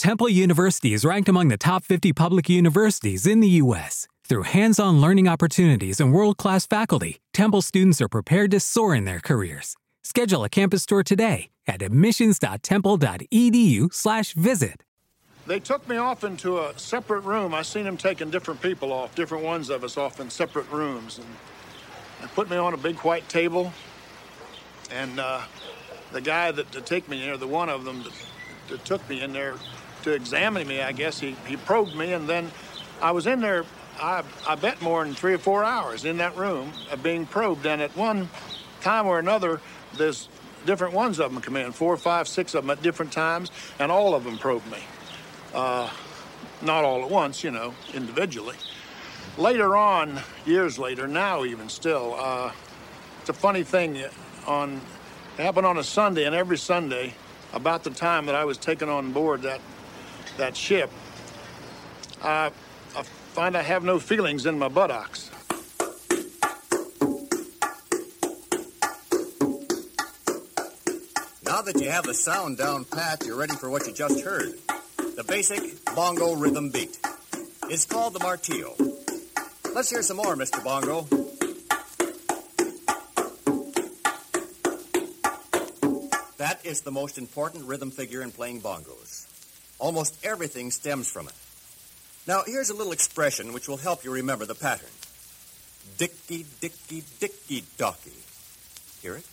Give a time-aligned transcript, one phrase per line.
[0.00, 4.08] Temple University is ranked among the top 50 public universities in the U.S.
[4.26, 8.94] Through hands on learning opportunities and world class faculty, Temple students are prepared to soar
[8.94, 9.76] in their careers.
[10.02, 14.82] Schedule a campus tour today at admissions.temple.edu/slash visit.
[15.46, 17.52] They took me off into a separate room.
[17.52, 21.18] I seen them taking different people off, different ones of us off in separate rooms.
[21.18, 21.26] And
[22.22, 23.70] they put me on a big white table.
[24.90, 25.42] And uh,
[26.10, 28.14] the guy that to take me there, the one of them that,
[28.68, 29.56] that took me in there
[30.02, 32.12] to examine me, I guess, he, he probed me.
[32.12, 32.50] And then
[33.00, 33.64] I was in there,
[33.98, 37.66] I, I bet more than three or four hours in that room of being probed.
[37.66, 38.28] And at one
[38.80, 39.60] time or another,
[39.96, 40.28] there's
[40.66, 43.90] different ones of them come in, four, five, six of them at different times, and
[43.90, 44.82] all of them probed me.
[45.54, 45.90] Uh,
[46.62, 48.56] not all at once, you know, individually.
[49.38, 52.52] Later on, years later, now even still, uh,
[53.20, 54.02] it's a funny thing.
[54.46, 54.80] On
[55.38, 57.14] it happened on a Sunday, and every Sunday,
[57.52, 59.60] about the time that I was taken on board that
[60.40, 60.90] that ship,
[62.22, 62.50] I,
[62.96, 63.02] I
[63.34, 65.30] find I have no feelings in my buttocks.
[71.44, 74.54] Now that you have the sound down pat, you're ready for what you just heard.
[74.96, 76.98] The basic bongo rhythm beat.
[77.68, 78.74] It's called the martillo.
[79.74, 80.64] Let's hear some more, Mr.
[80.64, 81.02] Bongo.
[86.38, 89.29] That is the most important rhythm figure in playing bongos.
[89.80, 91.34] Almost everything stems from it.
[92.26, 94.90] Now, here's a little expression which will help you remember the pattern.
[95.96, 98.12] Dicky, dicky, dicky, docky.
[99.00, 99.24] Hear it?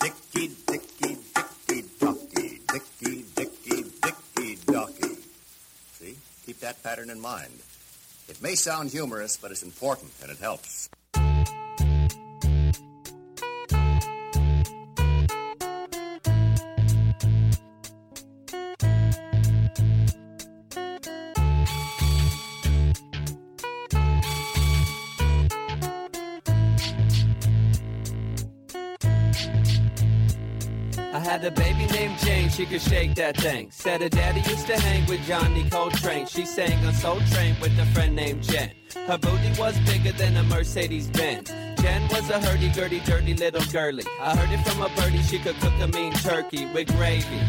[0.00, 2.60] Dicky, dicky, dicky, docky.
[2.72, 5.16] Dicky, dicky, dicky, docky.
[5.98, 6.16] See?
[6.46, 7.58] Keep that pattern in mind.
[8.28, 10.88] It may sound humorous, but it's important and it helps.
[32.46, 33.70] Jane, she could shake that thing.
[33.70, 36.26] Said her daddy used to hang with Johnny Coltrane.
[36.26, 38.70] She sang on Soul Train with a friend named Jen.
[39.06, 41.50] Her booty was bigger than a Mercedes Benz.
[41.80, 44.04] Jen was a hurdy-gurdy, dirty little girly.
[44.20, 47.40] I heard it from a birdie, she could cook a mean turkey with gravy.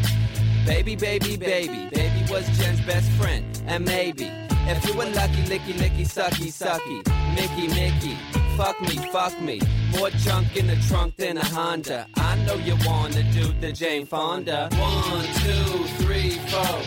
[0.66, 3.46] Baby, baby, baby, baby was Jen's best friend.
[3.68, 4.32] And maybe,
[4.68, 8.18] if you were lucky, licky, licky, sucky, sucky, Mickey, Mickey,
[8.58, 9.62] fuck me, fuck me.
[9.92, 12.08] More junk in the trunk than a Honda.
[12.16, 14.70] I know you wanna do the Jane Fonda.
[14.72, 15.70] One, two,
[16.02, 16.80] three, four.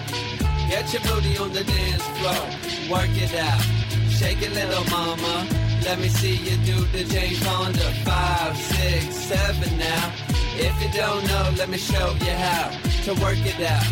[0.69, 2.44] Get your booty on the dance floor.
[2.91, 3.62] Work it out.
[4.19, 5.47] Shake it, little mama.
[5.84, 7.88] Let me see you do the Jane Fonda.
[8.04, 10.12] Five, six, seven now.
[10.56, 12.70] If you don't know, let me show you how
[13.04, 13.86] to work it out.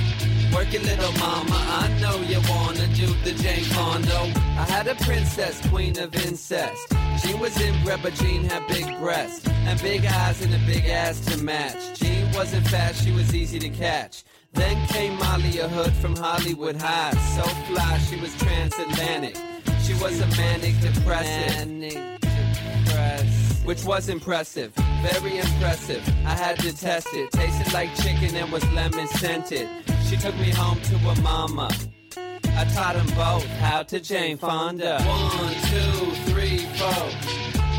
[0.55, 1.55] Work it, little mama.
[1.55, 4.33] I know you wanna do the Jane Fonda.
[4.59, 6.93] I had a princess, queen of incest.
[7.23, 11.21] She was inbred, but Jean had big breasts and big eyes and a big ass
[11.27, 11.99] to match.
[11.99, 14.25] Jean wasn't fat, she was easy to catch.
[14.53, 17.13] Then came Molly, a hood from Hollywood High.
[17.37, 19.37] So fly, she was transatlantic.
[19.83, 21.69] She was a manic depressive.
[21.69, 23.67] Manic depressive.
[23.67, 24.73] Which was impressive,
[25.03, 26.03] very impressive.
[26.25, 27.31] I had to test it.
[27.33, 29.69] Tasted like chicken and was lemon scented.
[30.09, 31.69] She took me home to her mama.
[32.17, 35.03] I taught them both how to Jane Fonda.
[35.03, 37.05] One, two, three, four.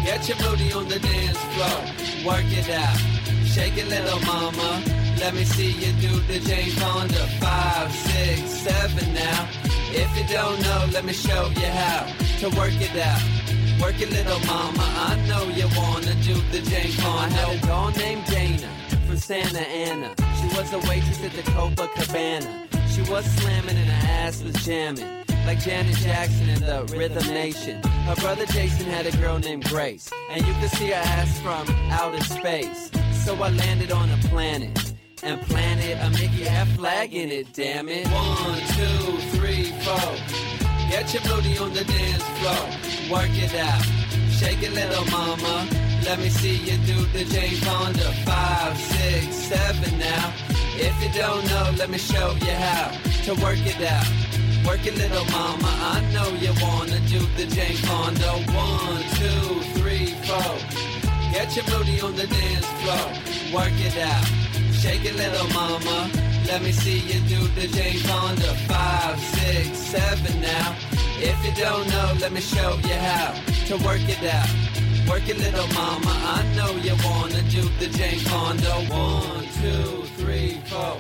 [0.06, 1.80] Get your booty on the dance floor.
[2.28, 2.98] Work it out.
[3.46, 4.84] Shake it, little mama.
[5.20, 7.26] Let me see you do the Jane Fonda.
[7.42, 9.50] Five, six, seven now.
[9.90, 12.06] If you don't know, let me show you how
[12.42, 13.24] to work it out.
[13.82, 14.86] Work it, little mama.
[15.10, 17.26] I know you wanna do the Jane Fonda.
[17.26, 18.79] I had a doll named Dana
[19.20, 20.16] Santa Ana.
[20.40, 22.68] She was a waitress at the Copacabana.
[22.94, 25.06] She was slamming and her ass was jamming.
[25.46, 27.82] Like Janet Jackson in the Rhythm Nation.
[27.84, 30.10] Her brother Jason had a girl named Grace.
[30.32, 32.92] And you could see her ass from outer space.
[33.26, 34.94] So I landed on a planet.
[35.22, 38.08] And planted a Mickey F flag in it, damn it.
[38.08, 40.16] One, two, three, four.
[40.90, 43.20] Get your booty on the dance floor.
[43.20, 43.84] Work it out.
[44.32, 45.79] Shake it, little mama.
[46.06, 48.10] Let me see you do the Jane Fonda.
[50.82, 52.92] If you don't know, let me show you how
[53.26, 54.08] to work it out.
[54.66, 55.68] Work it, little mama.
[55.68, 58.24] I know you wanna do the Jane Fonda.
[58.26, 60.56] Oh, one, two, three, four.
[61.34, 63.08] Get your booty on the dance floor.
[63.54, 64.26] Work it out.
[64.74, 66.10] Shake it, little mama.
[66.48, 68.54] Let me see you do the Jane Fonda.
[68.68, 70.76] Five, six, seven now.
[71.20, 73.34] If you don't know, let me show you how
[73.68, 74.50] to work it out.
[75.10, 76.14] Work it, little mama.
[76.38, 78.74] I know you wanna do the Jane Fonda.
[78.94, 80.98] One, two, three, four.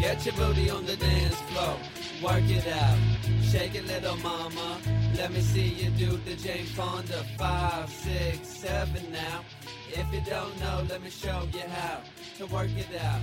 [0.00, 1.76] Get your booty on the dance floor.
[2.22, 2.98] Work it out.
[3.42, 4.78] Shake it, little mama.
[5.18, 7.26] Let me see you do the Jane Fonda.
[7.36, 9.44] Five, six, seven now.
[9.92, 12.00] If you don't know, let me show you how
[12.38, 13.20] to work it out.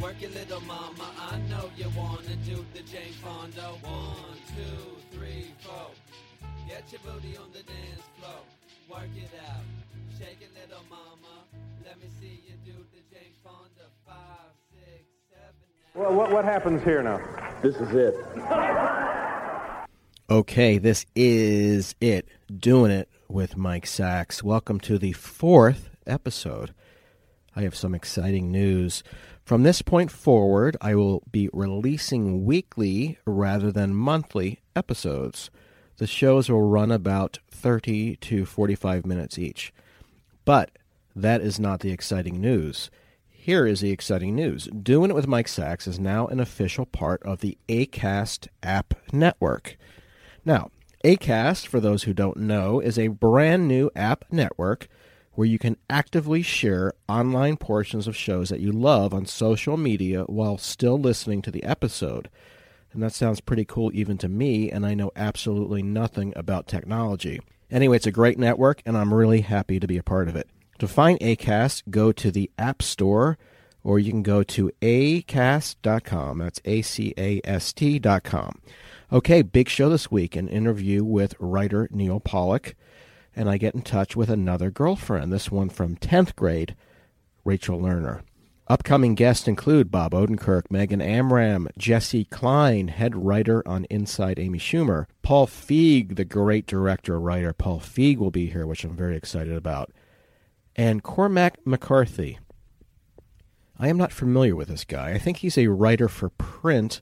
[0.00, 1.06] Work it, little mama.
[1.30, 3.68] I know you wanna do the Jane Fonda.
[3.82, 5.90] One, two, three, four.
[6.66, 8.40] Get your booty on the dance floor.
[8.90, 9.62] Work it out.
[10.18, 11.44] Shake it, little mama.
[11.86, 13.88] Let me see you do the Jane Fonda.
[14.04, 15.54] Five, six, seven.
[15.94, 16.00] now.
[16.00, 17.20] Well, what, what happens here now?
[17.62, 18.16] This is it.
[20.28, 22.26] Okay, this is it.
[22.52, 24.42] Doing it with Mike Sacks.
[24.42, 26.74] Welcome to the fourth episode.
[27.54, 29.04] I have some exciting news.
[29.44, 35.48] From this point forward, I will be releasing weekly rather than monthly episodes.
[36.00, 39.70] The shows will run about 30 to 45 minutes each.
[40.46, 40.70] But
[41.14, 42.90] that is not the exciting news.
[43.28, 44.66] Here is the exciting news.
[44.68, 49.76] Doing It with Mike Sacks is now an official part of the ACAST app network.
[50.42, 50.70] Now,
[51.04, 54.88] ACAST, for those who don't know, is a brand new app network
[55.32, 60.22] where you can actively share online portions of shows that you love on social media
[60.24, 62.30] while still listening to the episode.
[62.92, 67.40] And that sounds pretty cool even to me, and I know absolutely nothing about technology.
[67.70, 70.48] Anyway, it's a great network, and I'm really happy to be a part of it.
[70.80, 73.38] To find ACAST, go to the App Store,
[73.84, 76.38] or you can go to acast.com.
[76.38, 78.60] That's A C A S T.com.
[79.12, 82.74] Okay, big show this week an interview with writer Neil Pollack,
[83.36, 86.74] and I get in touch with another girlfriend, this one from 10th grade,
[87.44, 88.22] Rachel Lerner.
[88.70, 95.06] Upcoming guests include Bob Odenkirk, Megan Amram, Jessi Klein, head writer on Inside Amy Schumer,
[95.22, 99.54] Paul Feig, the great director writer Paul Feig will be here, which I'm very excited
[99.54, 99.90] about,
[100.76, 102.38] and Cormac McCarthy.
[103.76, 105.10] I am not familiar with this guy.
[105.10, 107.00] I think he's a writer for print,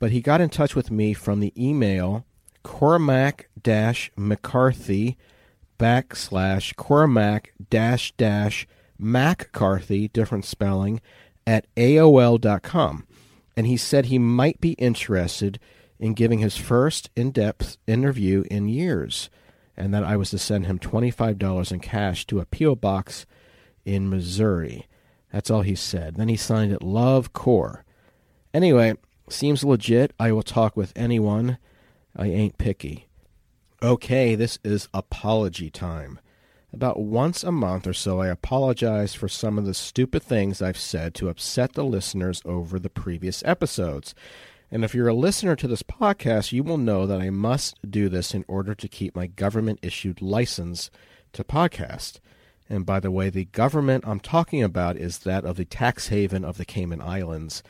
[0.00, 2.26] but he got in touch with me from the email
[2.64, 3.48] Cormac
[4.16, 5.18] McCarthy
[5.78, 8.66] backslash Cormac dash dash
[8.98, 11.00] MacCarthy, different spelling,
[11.46, 13.06] at AOL.com.
[13.56, 15.58] And he said he might be interested
[15.98, 19.30] in giving his first in depth interview in years,
[19.76, 22.74] and that I was to send him $25 in cash to a P.O.
[22.76, 23.26] box
[23.84, 24.86] in Missouri.
[25.32, 26.16] That's all he said.
[26.16, 27.84] Then he signed it Love Core.
[28.52, 28.94] Anyway,
[29.28, 30.12] seems legit.
[30.18, 31.58] I will talk with anyone.
[32.16, 33.08] I ain't picky.
[33.82, 36.20] Okay, this is apology time.
[36.74, 40.76] About once a month or so, I apologize for some of the stupid things I've
[40.76, 44.12] said to upset the listeners over the previous episodes.
[44.72, 48.08] And if you're a listener to this podcast, you will know that I must do
[48.08, 50.90] this in order to keep my government issued license
[51.34, 52.18] to podcast.
[52.68, 56.44] And by the way, the government I'm talking about is that of the tax haven
[56.44, 57.62] of the Cayman Islands.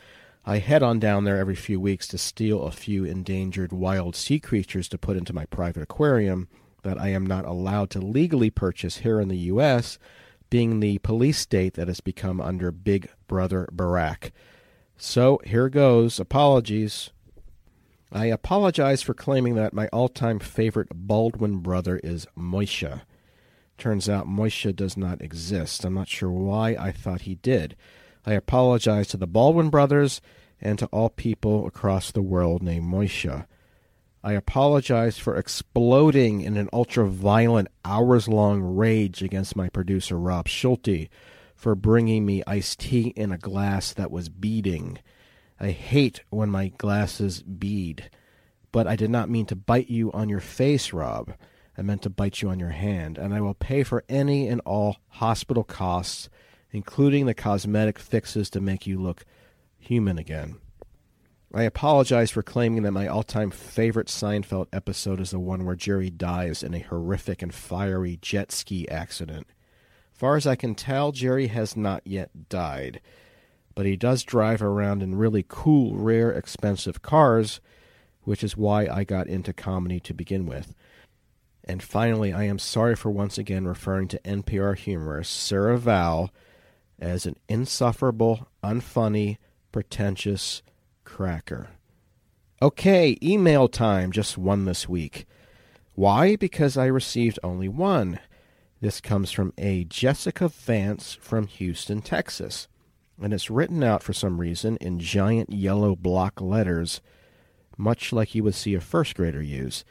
[0.47, 4.41] I head on down there every few weeks to steal a few endangered wild sea
[4.41, 6.49] creatures to put into my private aquarium
[6.85, 9.99] that I am not allowed to legally purchase here in the U.S.,
[10.49, 14.31] being the police state that has become under Big Brother Barack.
[14.97, 16.21] So here goes.
[16.21, 17.11] Apologies.
[18.13, 23.03] I apologize for claiming that my all time favorite Baldwin brother is Moisha.
[23.77, 25.85] Turns out Moisha does not exist.
[25.85, 27.75] I'm not sure why I thought he did.
[28.25, 30.21] I apologize to the Baldwin brothers
[30.61, 33.47] and to all people across the world named Moisha.
[34.27, 40.49] I apologize for exploding in an ultra violent, hours long rage against my producer, Rob
[40.49, 41.11] Schulte,
[41.55, 44.99] for bringing me iced tea in a glass that was beading.
[45.61, 48.09] I hate when my glasses bead.
[48.73, 51.35] But I did not mean to bite you on your face, Rob.
[51.77, 54.63] I meant to bite you on your hand, and I will pay for any and
[54.65, 56.31] all hospital costs,
[56.71, 59.27] including the cosmetic fixes to make you look
[59.77, 60.57] human again.
[61.57, 65.77] I apologize for claiming that my all time favorite Seinfeld episode is the one where
[65.77, 69.47] Jerry dies in a horrific and fiery jet ski accident.
[70.13, 73.01] Far as I can tell, Jerry has not yet died,
[73.77, 77.61] but he does drive around in really cool, rare, expensive cars,
[78.23, 80.75] which is why I got into comedy to begin with.
[81.63, 86.31] And finally, I am sorry for once again referring to NPR humorist Sarah Vowell
[86.99, 89.39] as an insufferable, unfunny,
[89.71, 90.63] pretentious
[91.05, 91.69] cracker.
[92.63, 95.27] Okay, email time, just one this week.
[95.95, 96.37] Why?
[96.37, 98.21] Because I received only one.
[98.81, 102.69] This comes from a Jessica Vance from Houston, Texas.
[103.21, 107.01] And it's written out for some reason in giant yellow block letters,
[107.79, 109.85] much like you would see a first grader use.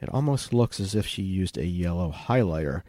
[0.00, 2.82] It almost looks as if she used a yellow highlighter.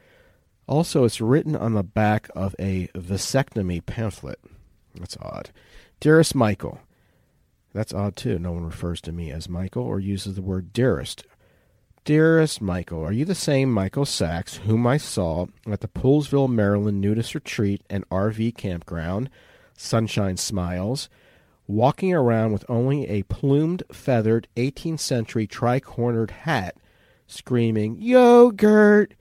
[0.67, 4.39] Also, it's written on the back of a vasectomy pamphlet.
[4.95, 5.51] That's odd.
[5.99, 6.81] Dearest Michael.
[7.75, 8.39] That's odd too.
[8.39, 11.25] No one refers to me as Michael or uses the word dearest.
[12.05, 17.01] Dearest Michael, are you the same Michael Sacks whom I saw at the Poolesville, Maryland
[17.01, 19.29] nudist retreat and RV campground,
[19.75, 21.10] Sunshine Smiles,
[21.67, 26.77] walking around with only a plumed, feathered 18th century tri cornered hat,
[27.27, 29.15] screaming, Yogurt!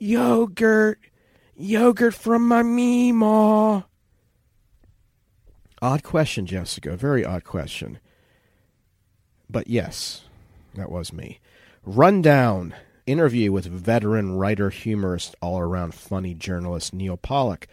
[0.00, 0.98] Yogurt!
[1.54, 3.84] Yogurt from my Meemaw!
[5.82, 6.96] Odd question, Jessica.
[6.96, 7.98] Very odd question.
[9.50, 10.26] But yes,
[10.76, 11.40] that was me.
[11.84, 12.72] Rundown
[13.04, 17.66] interview with veteran writer, humorist, all around funny journalist Neil Pollack.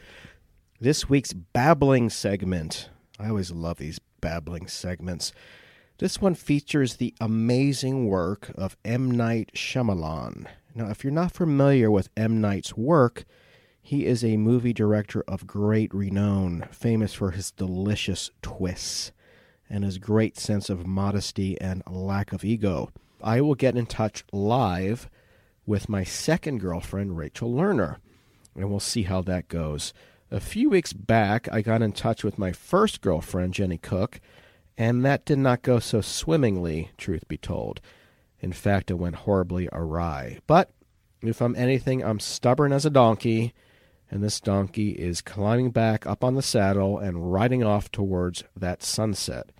[0.81, 2.89] This week's babbling segment.
[3.19, 5.31] I always love these babbling segments.
[5.99, 9.11] This one features the amazing work of M.
[9.11, 10.47] Night Shyamalan.
[10.73, 12.41] Now, if you're not familiar with M.
[12.41, 13.25] Night's work,
[13.81, 19.11] he is a movie director of great renown, famous for his delicious twists
[19.69, 22.89] and his great sense of modesty and lack of ego.
[23.21, 25.09] I will get in touch live
[25.65, 27.97] with my second girlfriend, Rachel Lerner,
[28.55, 29.93] and we'll see how that goes.
[30.31, 34.19] A few weeks back, I got in touch with my first girlfriend, Jenny Cook,
[34.77, 37.81] and that did not go so swimmingly, truth be told.
[38.39, 40.39] In fact, it went horribly awry.
[40.47, 40.71] But
[41.21, 43.53] if I'm anything, I'm stubborn as a donkey,
[44.09, 48.83] and this donkey is climbing back up on the saddle and riding off towards that
[48.83, 49.51] sunset,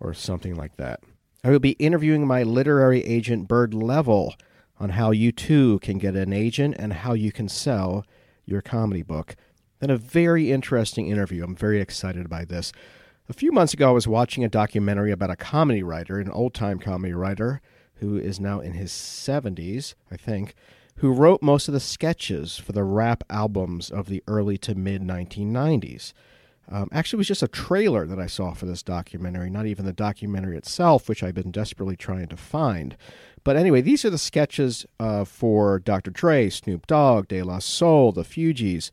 [0.00, 1.00] or something like that.
[1.44, 4.34] I will be interviewing my literary agent, Byrd Leavell,
[4.80, 8.04] on how you too can get an agent and how you can sell
[8.44, 9.34] your comedy book.
[9.80, 11.44] And a very interesting interview.
[11.44, 12.72] I'm very excited by this.
[13.28, 16.54] A few months ago, I was watching a documentary about a comedy writer, an old
[16.54, 17.60] time comedy writer
[17.96, 20.54] who is now in his 70s, I think,
[20.98, 25.02] who wrote most of the sketches for the rap albums of the early to mid
[25.02, 26.12] 1990s.
[26.70, 29.86] Um, actually, it was just a trailer that I saw for this documentary, not even
[29.86, 32.96] the documentary itself, which I've been desperately trying to find.
[33.42, 36.10] But anyway, these are the sketches uh, for Dr.
[36.10, 38.90] Dre, Snoop Dogg, De La Soul, The Fugees,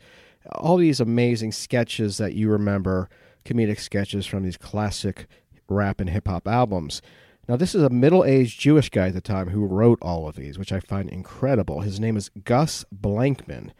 [0.53, 3.09] all these amazing sketches that you remember,
[3.43, 5.27] comedic sketches from these classic
[5.67, 7.01] rap and hip hop albums.
[7.47, 10.35] Now, this is a middle aged Jewish guy at the time who wrote all of
[10.35, 11.81] these, which I find incredible.
[11.81, 13.71] His name is Gus Blankman.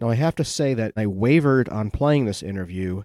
[0.00, 3.02] Now, I have to say that I wavered on playing this interview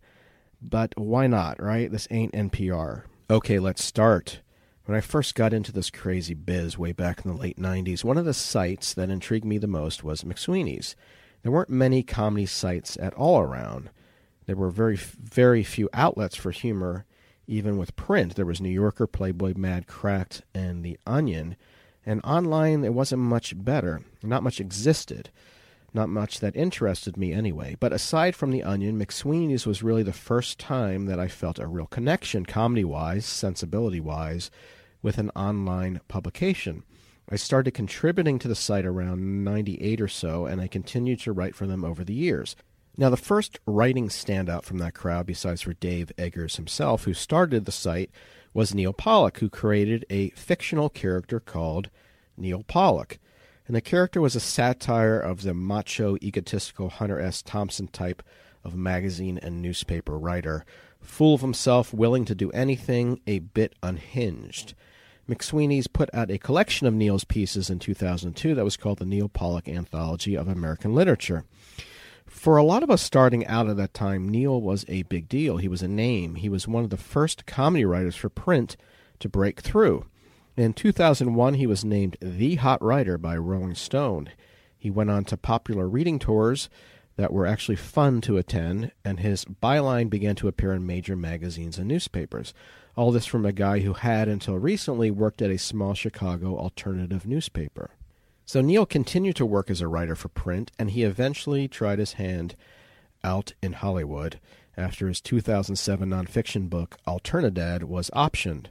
[0.63, 1.91] but why not, right?
[1.91, 3.03] This ain't NPR.
[3.29, 4.39] Okay, let's start.
[4.85, 8.17] When I first got into this crazy biz way back in the late 90s, one
[8.17, 10.95] of the sites that intrigued me the most was McSweeney's.
[11.41, 13.89] There weren't many comedy sites at all around.
[14.45, 17.05] There were very, very few outlets for humor,
[17.47, 18.35] even with print.
[18.35, 21.55] There was New Yorker, Playboy, Mad, Cracked, and The Onion.
[22.05, 24.01] And online, it wasn't much better.
[24.21, 25.29] Not much existed.
[25.93, 27.77] Not much that interested me anyway.
[27.79, 31.67] But aside from The Onion, McSweeney's was really the first time that I felt a
[31.67, 34.49] real connection, comedy wise, sensibility wise,
[35.01, 36.83] with an online publication.
[37.29, 41.55] I started contributing to the site around 98 or so, and I continued to write
[41.55, 42.55] for them over the years.
[42.95, 47.65] Now, the first writing standout from that crowd, besides for Dave Eggers himself, who started
[47.65, 48.11] the site,
[48.53, 51.89] was Neil Pollack, who created a fictional character called
[52.37, 53.19] Neil Pollack
[53.67, 57.41] and the character was a satire of the macho, egotistical Hunter S.
[57.41, 58.21] Thompson type
[58.63, 60.65] of magazine and newspaper writer,
[61.01, 64.73] full of himself, willing to do anything, a bit unhinged.
[65.29, 69.29] McSweeney's put out a collection of Neil's pieces in 2002 that was called the Neil
[69.29, 71.45] Pollack Anthology of American Literature.
[72.33, 75.57] For a lot of us starting out at that time, Neil was a big deal.
[75.57, 76.35] He was a name.
[76.35, 78.75] He was one of the first comedy writers for print
[79.19, 80.07] to break through.
[80.57, 84.29] In 2001, he was named the hot writer by Rolling Stone.
[84.77, 86.69] He went on to popular reading tours
[87.15, 91.77] that were actually fun to attend, and his byline began to appear in major magazines
[91.77, 92.53] and newspapers.
[92.97, 97.25] All this from a guy who had, until recently, worked at a small Chicago alternative
[97.25, 97.91] newspaper.
[98.45, 102.13] So Neil continued to work as a writer for print, and he eventually tried his
[102.13, 102.55] hand
[103.23, 104.39] out in Hollywood
[104.75, 108.67] after his 2007 nonfiction book, Alternadad, was optioned.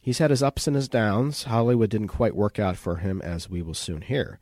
[0.00, 1.44] He's had his ups and his downs.
[1.44, 4.38] Hollywood didn't quite work out for him, as we will soon hear.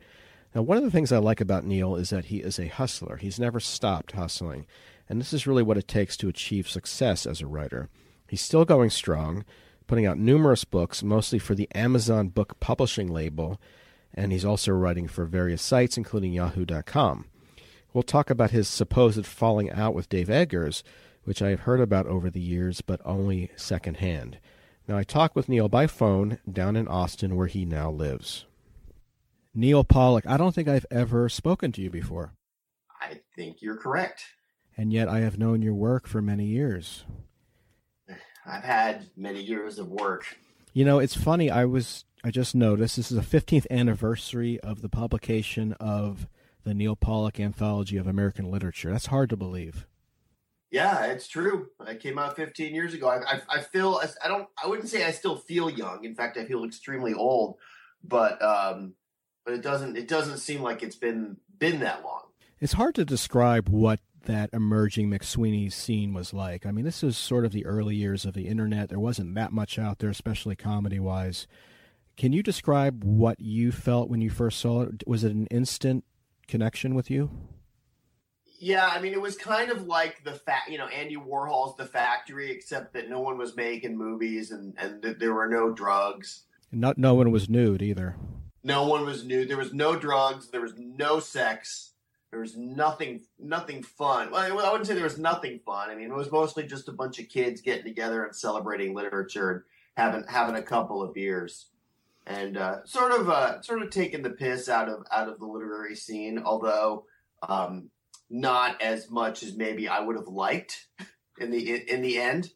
[0.55, 3.17] Now, one of the things I like about Neil is that he is a hustler.
[3.17, 4.65] He's never stopped hustling,
[5.09, 7.89] and this is really what it takes to achieve success as a writer.
[8.27, 9.45] He's still going strong,
[9.87, 13.59] putting out numerous books, mostly for the Amazon book publishing label,
[14.13, 17.25] and he's also writing for various sites, including Yahoo.com.
[17.93, 20.83] We'll talk about his supposed falling out with Dave Eggers,
[21.23, 24.39] which I have heard about over the years, but only secondhand.
[24.87, 28.45] Now, I talked with Neil by phone down in Austin, where he now lives.
[29.55, 32.33] Neil Pollack, I don't think I've ever spoken to you before.
[32.99, 34.23] I think you're correct.
[34.75, 37.05] And yet I have known your work for many years.
[38.45, 40.37] I've had many years of work.
[40.73, 41.49] You know, it's funny.
[41.49, 46.27] I was I just noticed this is the 15th anniversary of the publication of
[46.63, 48.91] the Neil Pollack Anthology of American Literature.
[48.91, 49.85] That's hard to believe.
[50.71, 51.67] Yeah, it's true.
[51.85, 53.07] It came out 15 years ago.
[53.09, 54.47] I, I, I feel I don't.
[54.61, 56.03] I wouldn't say I still feel young.
[56.03, 57.57] In fact, I feel extremely old.
[58.03, 58.95] But um,
[59.45, 59.97] but it doesn't.
[59.97, 62.23] It doesn't seem like it's been been that long.
[62.59, 66.65] It's hard to describe what that emerging McSweeney scene was like.
[66.65, 68.89] I mean, this is sort of the early years of the internet.
[68.89, 71.45] There wasn't that much out there, especially comedy wise.
[72.15, 75.03] Can you describe what you felt when you first saw it?
[75.07, 76.03] Was it an instant
[76.47, 77.31] connection with you?
[78.59, 81.85] Yeah, I mean, it was kind of like the fact, you know, Andy Warhol's The
[81.85, 86.43] Factory, except that no one was making movies and and th- there were no drugs.
[86.71, 88.15] Not no one was nude either.
[88.63, 89.49] No one was nude.
[89.49, 90.49] There was no drugs.
[90.49, 91.91] There was no sex.
[92.31, 94.31] There was nothing, nothing fun.
[94.31, 95.89] Well, I wouldn't say there was nothing fun.
[95.89, 99.51] I mean, it was mostly just a bunch of kids getting together and celebrating literature
[99.51, 99.61] and
[99.95, 101.67] having having a couple of beers,
[102.25, 105.45] and uh, sort of uh, sort of taking the piss out of out of the
[105.45, 106.39] literary scene.
[106.43, 107.05] Although
[107.47, 107.89] um,
[108.29, 110.87] not as much as maybe I would have liked
[111.39, 112.49] in the in the end.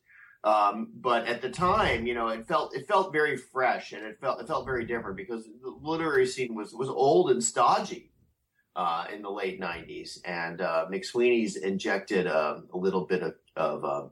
[0.43, 4.17] Um, but at the time, you know, it felt it felt very fresh and it
[4.21, 8.11] felt it felt very different because the literary scene was was old and stodgy
[8.75, 14.07] uh, in the late '90s, and uh, McSweeney's injected a little bit of of, uh,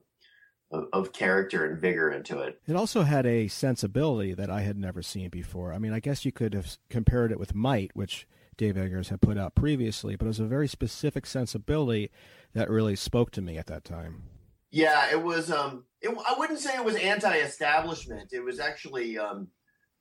[0.71, 2.59] of of character and vigor into it.
[2.67, 5.73] It also had a sensibility that I had never seen before.
[5.73, 9.21] I mean, I guess you could have compared it with Might, which Dave Eggers had
[9.21, 12.09] put out previously, but it was a very specific sensibility
[12.53, 14.23] that really spoke to me at that time.
[14.71, 15.51] Yeah, it was.
[15.51, 18.33] Um, it, I wouldn't say it was anti-establishment.
[18.33, 19.47] It was actually um,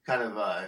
[0.07, 0.67] kind of uh,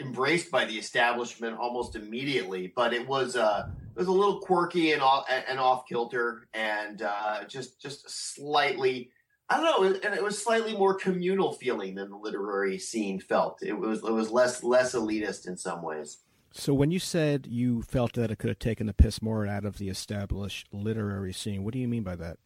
[0.00, 2.72] embraced by the establishment almost immediately.
[2.74, 7.44] But it was uh, was a little quirky and off and off kilter, and uh,
[7.44, 9.10] just just slightly.
[9.48, 13.58] I don't know, and it was slightly more communal feeling than the literary scene felt.
[13.62, 16.18] It was it was less less elitist in some ways.
[16.52, 19.64] So when you said you felt that it could have taken the piss more out
[19.64, 22.38] of the established literary scene, what do you mean by that?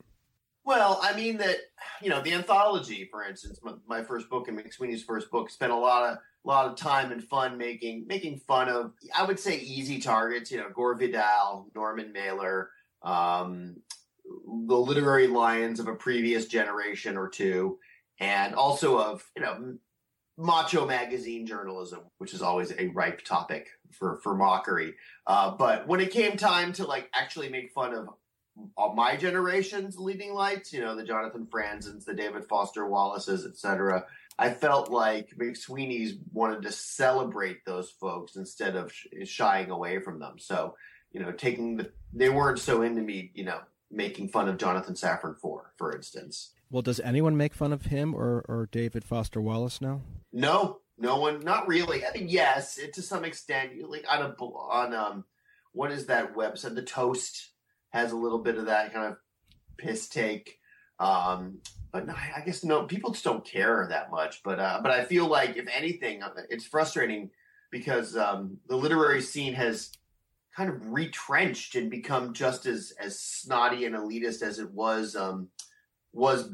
[0.65, 1.57] Well, I mean that
[2.03, 5.73] you know the anthology, for instance, my, my first book and McSweeney's first book spent
[5.73, 9.39] a lot of a lot of time and fun making making fun of I would
[9.39, 12.71] say easy targets, you know, Gore Vidal, Norman Mailer,
[13.03, 13.77] um,
[14.25, 17.79] the literary lions of a previous generation or two,
[18.21, 19.79] and also of you know
[20.37, 24.95] macho magazine journalism, which is always a ripe topic for for mockery.
[25.27, 28.09] Uh, but when it came time to like actually make fun of
[28.77, 34.05] all my generation's leading lights, you know, the Jonathan Franzens, the David Foster Wallaces, etc.
[34.39, 38.93] I felt like McSweeney's wanted to celebrate those folks instead of
[39.25, 40.39] shying away from them.
[40.39, 40.77] So,
[41.13, 44.95] you know, taking the they weren't so into me, you know, making fun of Jonathan
[44.95, 46.53] Safran Foer, for instance.
[46.71, 50.03] Well, does anyone make fun of him or, or David Foster Wallace now?
[50.33, 52.05] No, no one, not really.
[52.05, 55.25] I mean, yes, it, to some extent, like on a on um,
[55.73, 56.75] what is that website?
[56.75, 57.51] The Toast
[57.91, 59.17] has a little bit of that kind of
[59.79, 60.58] piss take.
[61.01, 61.59] Um,
[61.93, 64.43] but no, I guess no, people just don't care that much.
[64.43, 67.31] But uh, but I feel like if anything, uh, it's frustrating
[67.71, 69.91] because um, the literary scene has
[70.55, 75.49] kind of retrenched and become just as as snotty and elitist as it was um,
[76.13, 76.51] was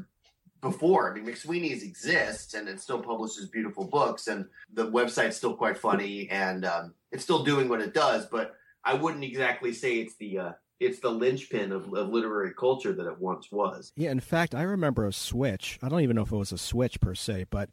[0.61, 1.11] before.
[1.11, 5.77] I mean, McSweeney's exists and it still publishes beautiful books, and the website's still quite
[5.77, 8.25] funny, and um, it's still doing what it does.
[8.25, 12.93] But I wouldn't exactly say it's the uh, it's the linchpin of, of literary culture
[12.93, 13.91] that it once was.
[13.95, 15.79] Yeah, in fact, I remember a switch.
[15.81, 17.69] I don't even know if it was a switch per se, but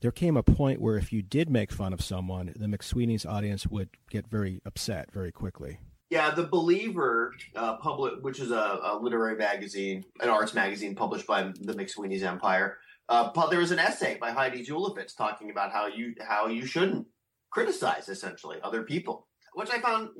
[0.00, 3.66] there came a point where if you did make fun of someone, the McSweeney's audience
[3.66, 5.78] would get very upset very quickly.
[6.10, 11.26] Yeah, the Believer, uh, public, which is a, a, literary magazine, an arts magazine published
[11.26, 12.78] by the McSweeney's Empire.
[13.08, 17.06] Uh, there was an essay by Heidi Julavits talking about how you how you shouldn't
[17.50, 20.10] criticize essentially other people, which I found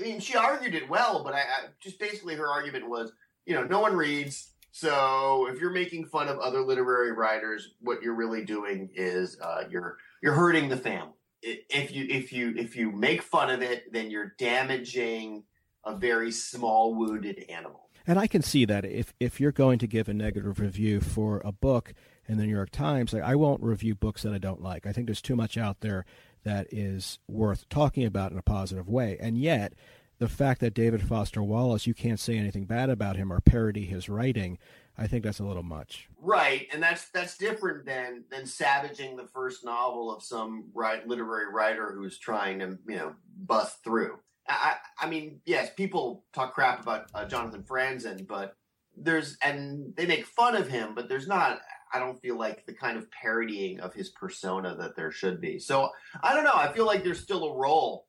[0.00, 3.12] I mean, she argued it well, but I, I, just basically her argument was,
[3.46, 4.52] you know, no one reads.
[4.72, 9.64] So if you're making fun of other literary writers, what you're really doing is uh,
[9.68, 11.14] you're you're hurting the family.
[11.42, 15.44] If you if you if you make fun of it, then you're damaging
[15.84, 17.88] a very small wounded animal.
[18.06, 21.42] And I can see that if if you're going to give a negative review for
[21.44, 21.94] a book
[22.28, 24.86] in the New York Times, I won't review books that I don't like.
[24.86, 26.04] I think there's too much out there
[26.44, 29.16] that is worth talking about in a positive way.
[29.20, 29.74] And yet,
[30.18, 33.86] the fact that David Foster Wallace, you can't say anything bad about him or parody
[33.86, 34.58] his writing,
[34.96, 36.08] I think that's a little much.
[36.20, 41.50] Right, and that's that's different than than savaging the first novel of some right literary
[41.50, 44.18] writer who's trying to you know bust through.
[44.46, 48.56] I, I mean, yes, people talk crap about uh, Jonathan Franzen, but
[48.96, 51.60] there's and they make fun of him, but there's not.
[51.92, 55.58] I don't feel like the kind of parodying of his persona that there should be.
[55.58, 55.90] So
[56.22, 56.54] I don't know.
[56.54, 58.06] I feel like there's still a role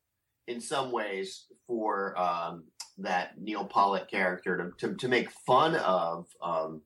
[0.48, 2.66] in some ways for um,
[2.98, 6.82] that Neil Pollack character to, to, to make fun of um,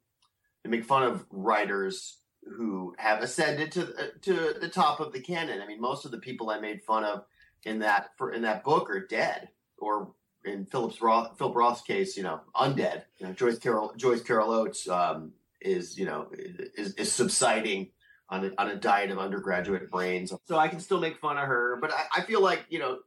[0.64, 2.18] to make fun of writers
[2.58, 5.62] who have ascended to uh, to the top of the canon.
[5.62, 7.26] I mean, most of the people I made fun of
[7.64, 10.12] in that for in that book are dead, or
[10.44, 13.04] in Philip's Roth, Philip Roth's case, you know, undead.
[13.18, 15.34] You know, Joyce Carol Joyce Carol Oates um,
[15.66, 17.92] is you know is, is subsiding
[18.30, 20.34] on a, on a diet of undergraduate brains.
[20.46, 23.00] So I can still make fun of her, but I, I feel like you know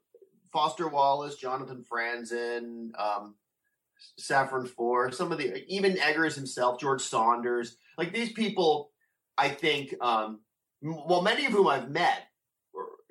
[0.52, 3.34] Foster Wallace, Jonathan Franzen, um,
[4.20, 8.90] Safran Foer, some of the even Eggers himself, George Saunders, like these people,
[9.36, 10.40] I think, um,
[10.82, 12.24] well, many of whom I've met.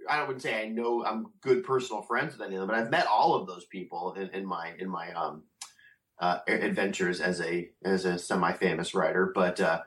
[0.10, 2.90] I wouldn't say I know I'm good personal friends with any of them, but I've
[2.90, 5.44] met all of those people in, in my in my um,
[6.20, 9.32] uh, adventures as a as a semi famous writer.
[9.34, 9.82] But uh,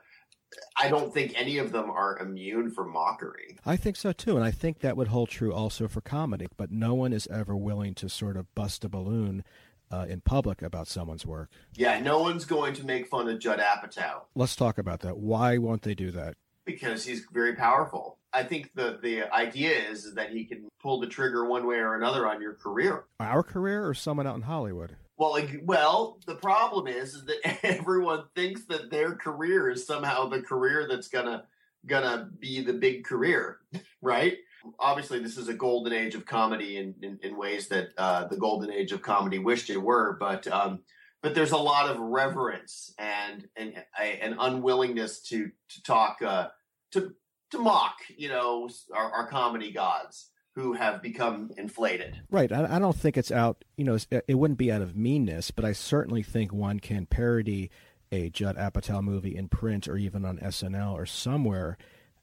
[0.77, 3.57] I don't think any of them are immune from mockery.
[3.65, 6.47] I think so too, and I think that would hold true also for comedy.
[6.57, 9.43] But no one is ever willing to sort of bust a balloon
[9.91, 11.49] uh, in public about someone's work.
[11.73, 14.21] Yeah, no one's going to make fun of Judd Apatow.
[14.35, 15.17] Let's talk about that.
[15.17, 16.35] Why won't they do that?
[16.65, 18.17] Because he's very powerful.
[18.33, 21.95] I think the the idea is that he can pull the trigger one way or
[21.95, 23.05] another on your career.
[23.19, 24.95] Our career, or someone out in Hollywood.
[25.21, 30.27] Well, like, well, the problem is, is that everyone thinks that their career is somehow
[30.27, 31.43] the career that's gonna
[31.85, 33.59] gonna be the big career,
[34.01, 34.37] right?
[34.79, 38.35] Obviously, this is a golden age of comedy in, in, in ways that uh, the
[38.35, 40.79] golden age of comedy wished it were, but um,
[41.21, 46.47] but there's a lot of reverence and and an unwillingness to to talk uh,
[46.93, 47.13] to
[47.51, 52.21] to mock, you know, our, our comedy gods who have become inflated.
[52.29, 52.51] Right.
[52.51, 55.63] I, I, don't think it's out, you know, it wouldn't be out of meanness, but
[55.63, 57.71] I certainly think one can parody
[58.11, 61.77] a Judd Apatow movie in print or even on SNL or somewhere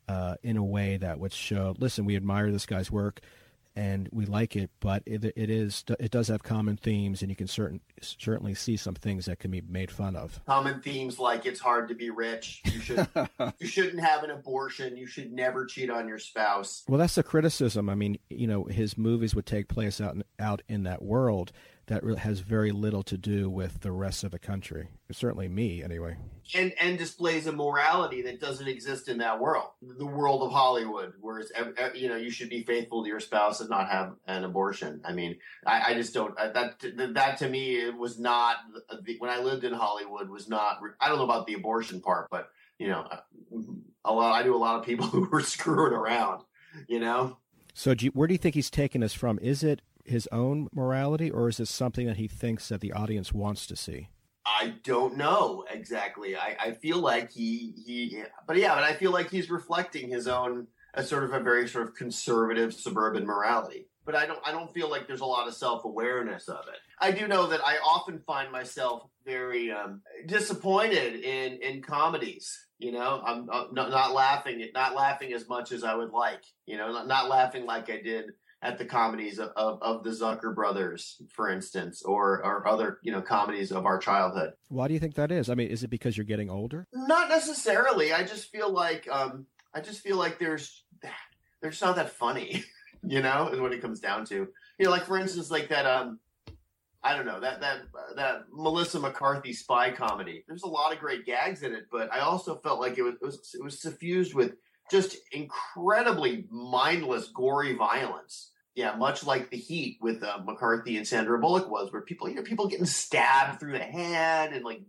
[0.09, 3.21] uh, in a way that would show, listen, we admire this guy's work
[3.79, 7.37] and we like it, but it, it is it does have common themes, and you
[7.37, 10.41] can certain certainly see some things that can be made fun of.
[10.47, 12.61] Common themes like it's hard to be rich.
[12.64, 13.07] You should
[13.61, 14.97] you shouldn't have an abortion.
[14.97, 16.83] You should never cheat on your spouse.
[16.88, 17.88] Well, that's the criticism.
[17.88, 21.53] I mean, you know, his movies would take place out in, out in that world
[21.88, 24.88] that really has very little to do with the rest of the country.
[25.11, 26.16] Certainly me, anyway.
[26.55, 31.14] And and displays a morality that doesn't exist in that world, the world of Hollywood,
[31.20, 31.51] where it's
[31.94, 35.01] you know you should be faithful to your spouse and not have an abortion.
[35.05, 36.83] I mean, I, I just don't that
[37.14, 38.57] that to me it was not
[39.18, 40.79] when I lived in Hollywood was not.
[41.01, 43.09] I don't know about the abortion part, but you know,
[44.05, 44.38] a lot.
[44.38, 46.44] I knew a lot of people who were screwing around.
[46.87, 47.38] You know.
[47.74, 49.38] So, do you, where do you think he's taken us from?
[49.40, 53.33] Is it his own morality, or is this something that he thinks that the audience
[53.33, 54.09] wants to see?
[54.47, 56.37] I don't know exactly.
[56.37, 60.27] I, I feel like he he, but yeah, but I feel like he's reflecting his
[60.27, 63.88] own a sort of a very sort of conservative suburban morality.
[64.05, 66.79] But I don't I don't feel like there's a lot of self awareness of it.
[66.99, 72.66] I do know that I often find myself very um, disappointed in in comedies.
[72.79, 76.42] You know, I'm, I'm not, not laughing not laughing as much as I would like.
[76.64, 78.31] You know, not, not laughing like I did
[78.62, 83.12] at the comedies of, of, of, the Zucker brothers, for instance, or, or other, you
[83.12, 84.53] know, comedies of our childhood.
[84.68, 85.49] Why do you think that is?
[85.49, 86.87] I mean, is it because you're getting older?
[86.92, 88.12] Not necessarily.
[88.12, 90.85] I just feel like, um, I just feel like there's,
[91.62, 92.64] there's not that funny,
[93.07, 94.35] you know, is what it comes down to.
[94.35, 96.18] You know, like for instance, like that, um,
[97.03, 97.83] I don't know that that
[98.16, 100.44] that Melissa McCarthy spy comedy.
[100.49, 103.14] There's a lot of great gags in it, but I also felt like it was
[103.14, 104.57] it was, it was suffused with
[104.90, 108.53] just incredibly mindless, gory violence.
[108.74, 112.37] Yeah, much like the Heat with uh, McCarthy and Sandra Bullock was, where people, you
[112.37, 114.83] know, people getting stabbed through the hand and like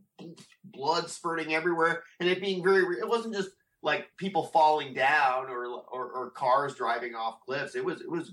[0.64, 2.84] blood spurting everywhere, and it being very.
[3.00, 3.50] It wasn't just
[3.82, 7.76] like people falling down or or, or cars driving off cliffs.
[7.76, 8.32] It was it was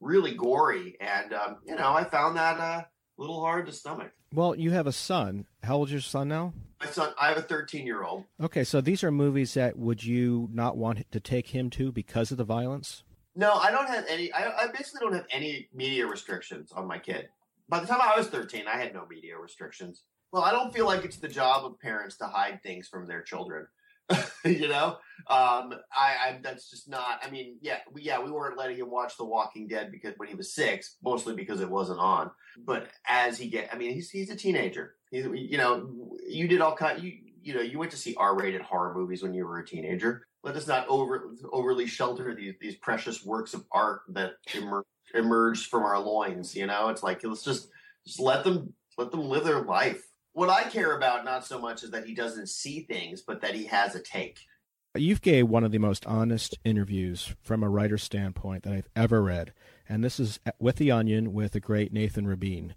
[0.00, 4.10] really gory, and um, you know, I found that uh, a little hard to stomach.
[4.34, 5.46] Well, you have a son.
[5.62, 6.54] How old's your son now?
[6.80, 8.24] My son, I have a 13 year old.
[8.42, 12.32] Okay, so these are movies that would you not want to take him to because
[12.32, 13.04] of the violence?
[13.36, 14.32] No, I don't have any.
[14.32, 17.28] I, I basically don't have any media restrictions on my kid.
[17.68, 20.02] By the time I was 13, I had no media restrictions.
[20.32, 23.22] Well, I don't feel like it's the job of parents to hide things from their
[23.22, 23.68] children.
[24.44, 27.20] you know, um, I, I that's just not.
[27.24, 30.28] I mean, yeah, we, yeah, we weren't letting him watch The Walking Dead because when
[30.28, 32.30] he was six, mostly because it wasn't on.
[32.58, 34.96] But as he get, I mean, he's he's a teenager.
[35.10, 35.88] He's, you know,
[36.26, 37.02] you did all kind.
[37.02, 37.12] You
[37.42, 40.26] you know, you went to see R-rated horror movies when you were a teenager.
[40.42, 45.70] Let us not over overly shelter these these precious works of art that emer- emerged
[45.70, 46.54] from our loins.
[46.54, 47.68] You know, it's like let's just
[48.06, 50.02] just let them let them live their life
[50.34, 53.54] what I care about not so much is that he doesn't see things, but that
[53.54, 54.40] he has a take.
[54.96, 59.22] You've gave one of the most honest interviews from a writer's standpoint that I've ever
[59.22, 59.52] read,
[59.88, 62.74] and this is with the Onion with the great Nathan Rabin.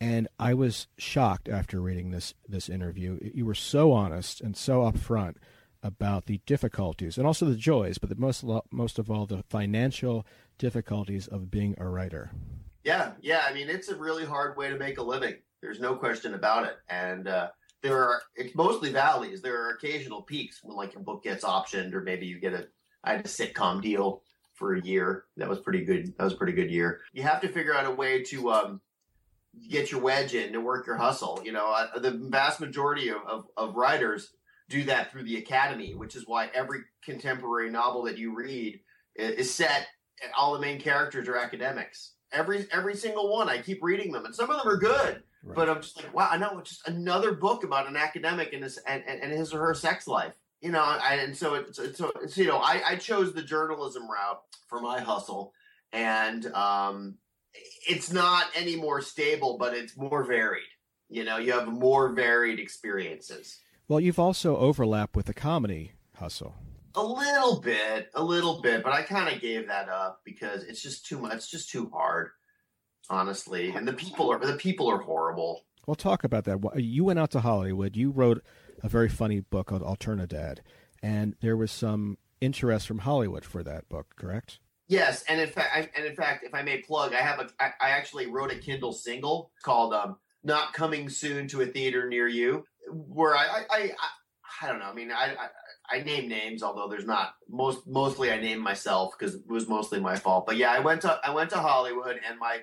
[0.00, 3.18] And I was shocked after reading this this interview.
[3.22, 5.36] You were so honest and so upfront
[5.80, 10.26] about the difficulties and also the joys, but the most most of all the financial
[10.58, 12.30] difficulties of being a writer.
[12.84, 13.42] Yeah, yeah.
[13.48, 15.36] I mean, it's a really hard way to make a living.
[15.60, 16.76] There's no question about it.
[16.88, 17.48] And uh,
[17.82, 19.42] there are it's mostly valleys.
[19.42, 22.68] There are occasional peaks when like your book gets optioned, or maybe you get a.
[23.04, 24.22] I had a sitcom deal
[24.54, 25.24] for a year.
[25.36, 26.14] That was pretty good.
[26.18, 27.00] That was a pretty good year.
[27.12, 28.80] You have to figure out a way to um,
[29.68, 31.40] get your wedge in to work your hustle.
[31.44, 34.32] You know, uh, the vast majority of, of, of writers
[34.68, 38.80] do that through the academy, which is why every contemporary novel that you read
[39.14, 39.86] is set.
[40.22, 42.14] And all the main characters are academics.
[42.32, 43.48] Every every single one.
[43.48, 45.22] I keep reading them, and some of them are good.
[45.48, 45.56] Right.
[45.56, 48.76] But I'm just like, wow, I know just another book about an academic and his
[48.86, 50.34] and, and his or her sex life.
[50.60, 54.02] You know, I, and so it's, it's, it's you know, I, I chose the journalism
[54.10, 55.54] route for my hustle,
[55.90, 57.14] and um,
[57.88, 60.68] it's not any more stable, but it's more varied.
[61.08, 63.60] You know, you have more varied experiences.
[63.86, 66.56] Well, you've also overlapped with the comedy hustle.
[66.94, 70.82] A little bit, a little bit, but I kind of gave that up because it's
[70.82, 71.36] just too much.
[71.36, 72.32] It's just too hard
[73.10, 73.70] honestly.
[73.70, 75.64] And the people are the people are horrible.
[75.86, 76.58] We'll talk about that.
[76.76, 77.96] You went out to Hollywood.
[77.96, 78.44] You wrote
[78.82, 80.58] a very funny book called Alternadad,
[81.02, 84.58] and there was some interest from Hollywood for that book, correct?
[84.86, 87.48] Yes, and in fact, I, and in fact, if I may plug, I have a,
[87.60, 92.08] I, I actually wrote a Kindle single called um, "Not Coming Soon to a Theater
[92.08, 93.90] Near You," where I, I, I,
[94.62, 94.86] I don't know.
[94.86, 95.36] I mean, I,
[95.90, 97.86] I, I name names, although there's not most.
[97.86, 100.46] Mostly, I name myself because it was mostly my fault.
[100.46, 102.60] But yeah, I went to, I went to Hollywood, and my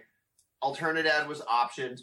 [0.64, 2.02] Alternadad was optioned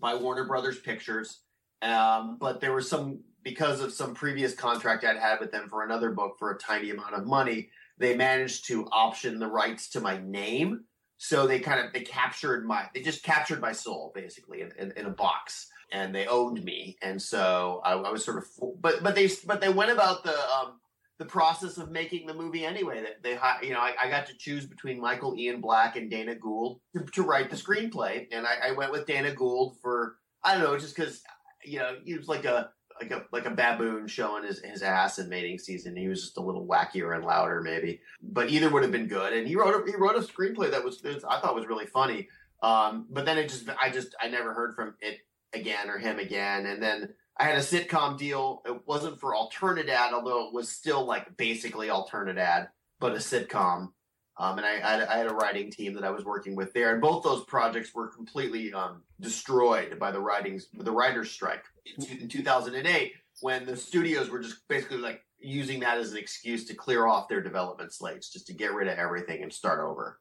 [0.00, 1.40] by Warner Brothers Pictures,
[1.82, 5.82] um, but there was some because of some previous contract I'd had with them for
[5.82, 7.70] another book for a tiny amount of money.
[7.98, 10.84] They managed to option the rights to my name,
[11.18, 14.92] so they kind of they captured my they just captured my soul basically in, in,
[14.96, 18.44] in a box, and they owned me, and so I, I, was sort of
[18.80, 20.80] but but they but they went about the um,
[21.22, 23.00] the process of making the movie anyway.
[23.00, 26.34] That they, you know, I, I, got to choose between Michael Ian Black and Dana
[26.34, 30.54] Gould to, to write the screenplay, and I, I, went with Dana Gould for I
[30.54, 31.22] don't know, just because
[31.64, 35.20] you know he was like a like a like a baboon showing his, his ass
[35.20, 35.94] in mating season.
[35.94, 39.32] He was just a little wackier and louder, maybe, but either would have been good.
[39.32, 41.86] And he wrote a, he wrote a screenplay that was, was I thought was really
[41.86, 42.28] funny.
[42.64, 45.18] Um, but then it just I just I never heard from it
[45.52, 48.62] again or him again, and then I had a sitcom deal.
[48.66, 52.68] It wasn't for Alternadad, although it was still like basically Alternadad,
[53.00, 53.92] but a sitcom.
[54.38, 57.02] Um, and I, I, had a writing team that I was working with there, and
[57.02, 63.12] both those projects were completely um, destroyed by the writings, the writers' strike in 2008,
[63.40, 67.28] when the studios were just basically like using that as an excuse to clear off
[67.28, 70.18] their development slates, just to get rid of everything and start over.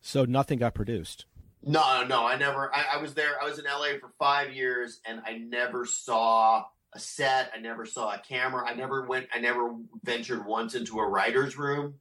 [0.00, 1.26] So nothing got produced.
[1.68, 2.72] No, no, I never.
[2.72, 3.42] I, I, was there.
[3.42, 7.50] I was in LA for five years, and I never saw a set.
[7.52, 8.64] I never saw a camera.
[8.64, 9.26] I never went.
[9.34, 9.74] I never
[10.04, 11.94] ventured once into a writer's room.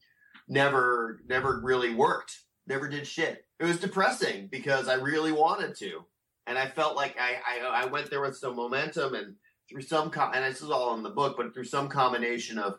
[0.47, 2.37] Never, never really worked.
[2.67, 3.43] Never did shit.
[3.59, 6.05] It was depressing because I really wanted to,
[6.45, 9.33] and I felt like I I, I went there with some momentum and
[9.67, 12.77] through some com- and this is all in the book, but through some combination of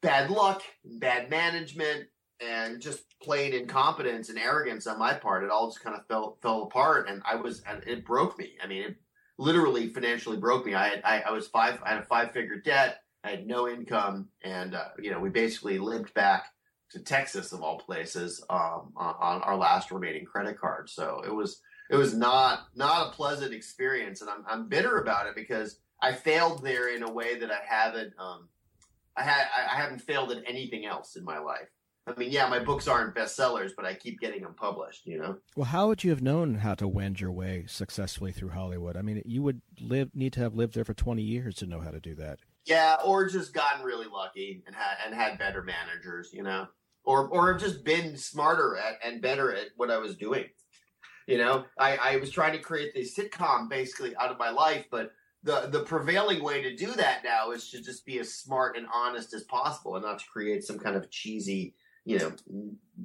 [0.00, 2.06] bad luck, and bad management,
[2.40, 6.38] and just plain incompetence and arrogance on my part, it all just kind of fell
[6.42, 8.54] fell apart, and I was and it broke me.
[8.62, 8.96] I mean, it
[9.38, 10.74] literally financially broke me.
[10.74, 13.00] I had I, I was five I had a five figure debt.
[13.22, 16.46] I had no income, and uh, you know we basically lived back
[16.90, 20.88] to Texas of all places um, on, on, our last remaining credit card.
[20.88, 25.26] So it was it was not not a pleasant experience, and I'm I'm bitter about
[25.26, 28.48] it because I failed there in a way that I haven't um,
[29.16, 31.68] I had I haven't failed at anything else in my life.
[32.06, 35.06] I mean, yeah, my books aren't bestsellers, but I keep getting them published.
[35.06, 35.36] You know.
[35.56, 38.96] Well, how would you have known how to wend your way successfully through Hollywood?
[38.96, 41.80] I mean, you would live need to have lived there for twenty years to know
[41.80, 42.40] how to do that.
[42.66, 46.30] Yeah, or just gotten really lucky and had and had better managers.
[46.32, 46.66] You know,
[47.04, 50.44] or or have just been smarter at and better at what I was doing.
[51.26, 54.84] You know, I, I was trying to create this sitcom basically out of my life,
[54.90, 55.12] but
[55.42, 58.86] the the prevailing way to do that now is to just be as smart and
[58.92, 62.32] honest as possible, and not to create some kind of cheesy, you know,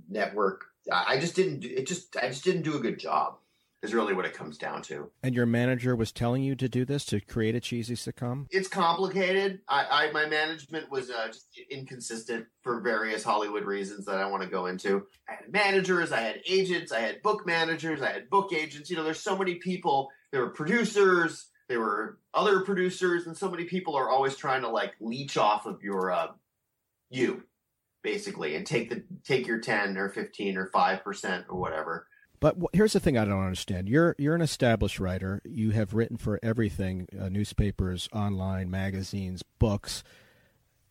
[0.10, 0.66] network.
[0.92, 1.62] I, just didn't.
[1.62, 3.38] Do, it just I just didn't do a good job.
[3.82, 5.10] Is really what it comes down to.
[5.24, 8.46] And your manager was telling you to do this to create a cheesy sitcom.
[8.50, 9.62] It's complicated.
[9.70, 14.44] I, I my management was uh, just inconsistent for various Hollywood reasons that I want
[14.44, 15.08] to go into.
[15.30, 18.90] I had managers, I had agents, I had book managers, I had book agents.
[18.90, 20.10] You know, there's so many people.
[20.34, 24.70] There were producers, there were other producers, and so many people are always trying to
[24.70, 26.28] like leech off of your uh,
[27.10, 27.44] you,
[28.04, 32.08] basically, and take the take your ten or fifteen or five percent or whatever.
[32.40, 33.90] But here's the thing I don't understand.
[33.90, 35.42] You're you're an established writer.
[35.44, 40.04] You have written for everything: uh, newspapers, online, magazines, books.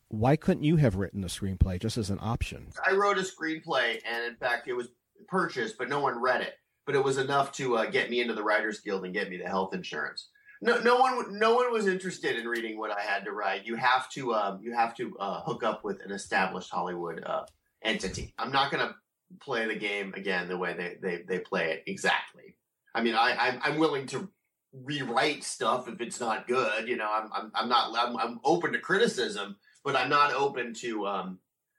[0.09, 2.69] Why couldn't you have written a screenplay just as an option?
[2.87, 4.89] I wrote a screenplay, and in fact, it was
[5.27, 6.55] purchased, but no one read it.
[6.87, 9.37] But it was enough to uh, get me into the Writers Guild and get me
[9.37, 10.29] the health insurance.
[10.61, 13.65] No, no one, no one was interested in reading what I had to write.
[13.65, 17.45] You have to, um, you have to uh, hook up with an established Hollywood uh,
[17.83, 18.35] entity.
[18.39, 18.95] I'm not going to
[19.41, 22.57] play the game again the way they, they, they play it exactly.
[22.95, 24.29] I mean, I, I'm, I'm willing to
[24.73, 26.89] rewrite stuff if it's not good.
[26.89, 30.75] You know, I'm, I'm, I'm not, I'm, I'm open to criticism, but I'm not open
[30.75, 31.39] to, um,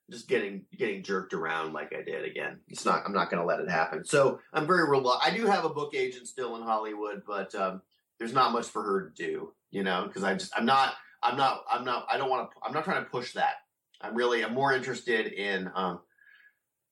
[0.10, 2.60] just getting getting jerked around like I did again.
[2.68, 3.04] It's not.
[3.06, 4.04] I'm not going to let it happen.
[4.04, 5.32] So I'm very reluctant.
[5.32, 7.84] I do have a book agent still in Hollywood, but um,
[8.20, 9.54] there's not much for her to do.
[9.72, 12.58] You know, because I just I'm not I'm not I'm not I don't want to
[12.64, 13.56] I'm not trying to push that.
[14.02, 16.00] I'm really I'm more interested in um,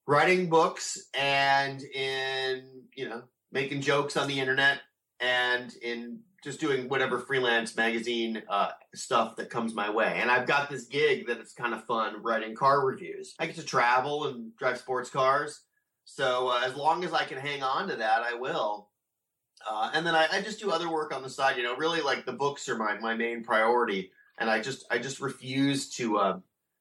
[0.06, 4.80] writing books and in you know making jokes on the internet
[5.20, 10.20] and in just doing whatever freelance magazine uh, stuff that comes my way.
[10.22, 13.34] And I've got this gig that it's kind of fun writing car reviews.
[13.40, 15.62] I get to travel and drive sports cars.
[16.06, 18.90] So uh, as long as I can hang on to that, I will.
[19.70, 21.58] Uh, and then I, I, just do other work on the side.
[21.58, 24.12] You know, really like the books are my, my main priority.
[24.38, 26.40] And I just I just refuse to uh,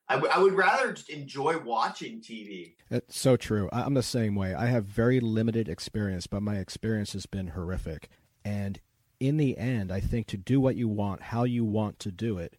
[0.08, 2.74] I, w- I would rather just enjoy watching TV.
[2.90, 3.68] It's so true.
[3.72, 4.54] I'm the same way.
[4.54, 8.08] I have very limited experience, but my experience has been horrific.
[8.44, 8.80] And
[9.18, 12.38] in the end, I think to do what you want, how you want to do
[12.38, 12.54] it,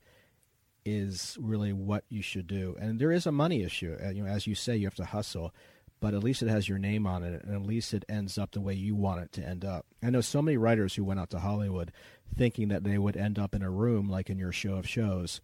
[0.84, 2.76] is really what you should do.
[2.80, 3.98] And there is a money issue.
[4.04, 5.54] Uh, you know, as you say, you have to hustle,
[6.00, 8.52] but at least it has your name on it, and at least it ends up
[8.52, 9.86] the way you want it to end up.
[10.04, 11.92] I know so many writers who went out to Hollywood
[12.36, 15.42] thinking that they would end up in a room like in your show of shows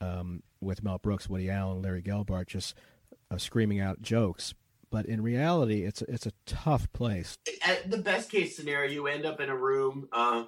[0.00, 2.74] um, with Mel Brooks, Woody Allen, Larry Gelbart, just
[3.30, 4.54] uh, screaming out jokes.
[4.90, 7.38] But in reality, it's a, it's a tough place.
[7.64, 10.44] At the best case scenario, you end up in a room, uh,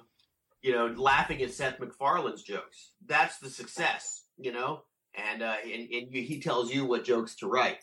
[0.61, 2.91] you know, laughing at Seth MacFarlane's jokes.
[3.05, 4.83] That's the success, you know.
[5.15, 7.77] And uh, and, and you, he tells you what jokes to write,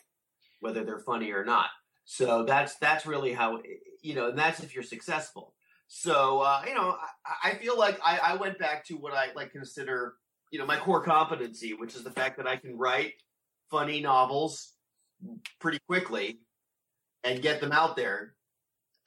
[0.61, 1.67] whether they're funny or not.
[2.05, 3.61] So that's that's really how
[4.01, 5.53] you know, and that's if you're successful.
[5.87, 6.95] So uh, you know,
[7.25, 10.15] I, I feel like I, I went back to what I like consider
[10.51, 13.13] you know my core competency, which is the fact that I can write
[13.69, 14.73] funny novels
[15.59, 16.39] pretty quickly
[17.23, 18.35] and get them out there.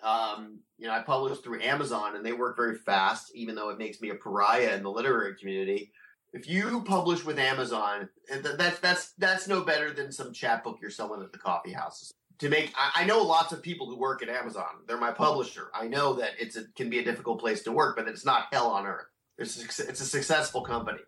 [0.02, 3.78] Um, you know, I publish through Amazon and they work very fast, even though it
[3.78, 5.92] makes me a pariah in the literary community.
[6.34, 11.22] If you publish with Amazon, that's that's that's no better than some chapbook you're selling
[11.22, 12.12] at the coffee houses.
[12.40, 14.82] To make, I, I know lots of people who work at Amazon.
[14.86, 15.70] They're my publisher.
[15.72, 18.48] I know that it's a, can be a difficult place to work, but it's not
[18.52, 19.06] hell on earth.
[19.38, 21.00] It's a, it's a successful company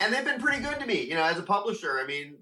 [0.00, 1.02] and they've been pretty good to me.
[1.02, 2.36] You know, as a publisher, I mean,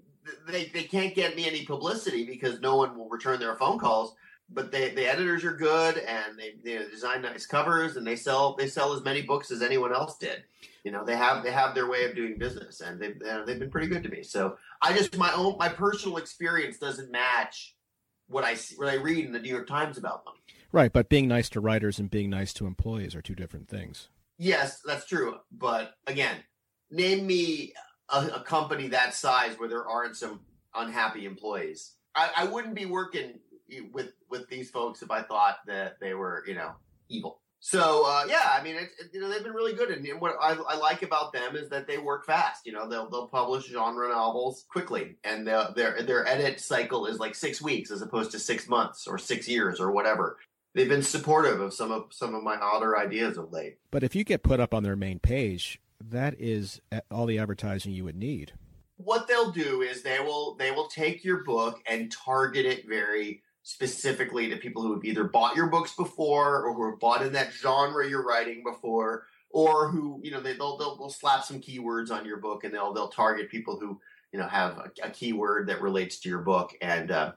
[0.47, 4.15] they they can't get me any publicity because no one will return their phone calls.
[4.49, 8.55] But they, the editors are good, and they, they design nice covers, and they sell
[8.55, 10.43] they sell as many books as anyone else did.
[10.85, 13.69] You know, they have they have their way of doing business, and they've they've been
[13.69, 14.23] pretty good to me.
[14.23, 17.75] So I just my own my personal experience doesn't match
[18.27, 20.35] what I see, what I read in the New York Times about them.
[20.71, 24.09] Right, but being nice to writers and being nice to employees are two different things.
[24.37, 25.37] Yes, that's true.
[25.51, 26.37] But again,
[26.91, 27.73] name me
[28.09, 30.41] a, a, company that size where there aren't some
[30.75, 31.93] unhappy employees.
[32.15, 33.39] I, I wouldn't be working
[33.91, 36.71] with with these folks if I thought that they were, you know,
[37.09, 37.39] evil.
[37.59, 40.35] So uh, yeah, I mean, it, it, you know, they've been really good, and what
[40.39, 42.65] I, I, like about them is that they work fast.
[42.65, 47.33] You know, they'll they'll publish genre novels quickly, and their their edit cycle is like
[47.33, 50.37] six weeks as opposed to six months or six years or whatever.
[50.75, 53.77] They've been supportive of some of some of my odder ideas of late.
[53.89, 57.91] But if you get put up on their main page, that is all the advertising
[57.91, 58.53] you would need.
[58.97, 63.41] What they'll do is they will they will take your book and target it very
[63.67, 67.33] specifically to people who have either bought your books before or who have bought in
[67.33, 71.59] that genre you're writing before or who you know they, will they'll, they'll slap some
[71.59, 73.99] keywords on your book and they'll they'll target people who
[74.31, 77.33] you know have a, a keyword that relates to your book and uh,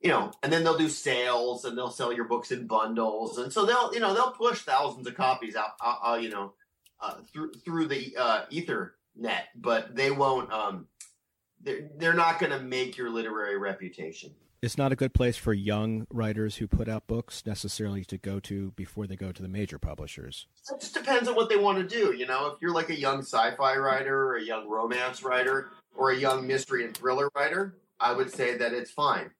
[0.00, 3.50] you know, and then they'll do sales and they'll sell your books in bundles, and
[3.50, 6.52] so they'll, you know, they'll push thousands of copies out, you know,
[7.00, 10.52] uh, through through the uh, Ethernet, but they won't.
[10.52, 10.88] Um,
[11.62, 14.34] they're they're not going to make your literary reputation.
[14.64, 18.40] It's not a good place for young writers who put out books necessarily to go
[18.40, 20.46] to before they go to the major publishers.
[20.72, 22.16] It just depends on what they want to do.
[22.16, 26.12] You know, if you're like a young sci-fi writer, or a young romance writer, or
[26.12, 29.32] a young mystery and thriller writer, I would say that it's fine.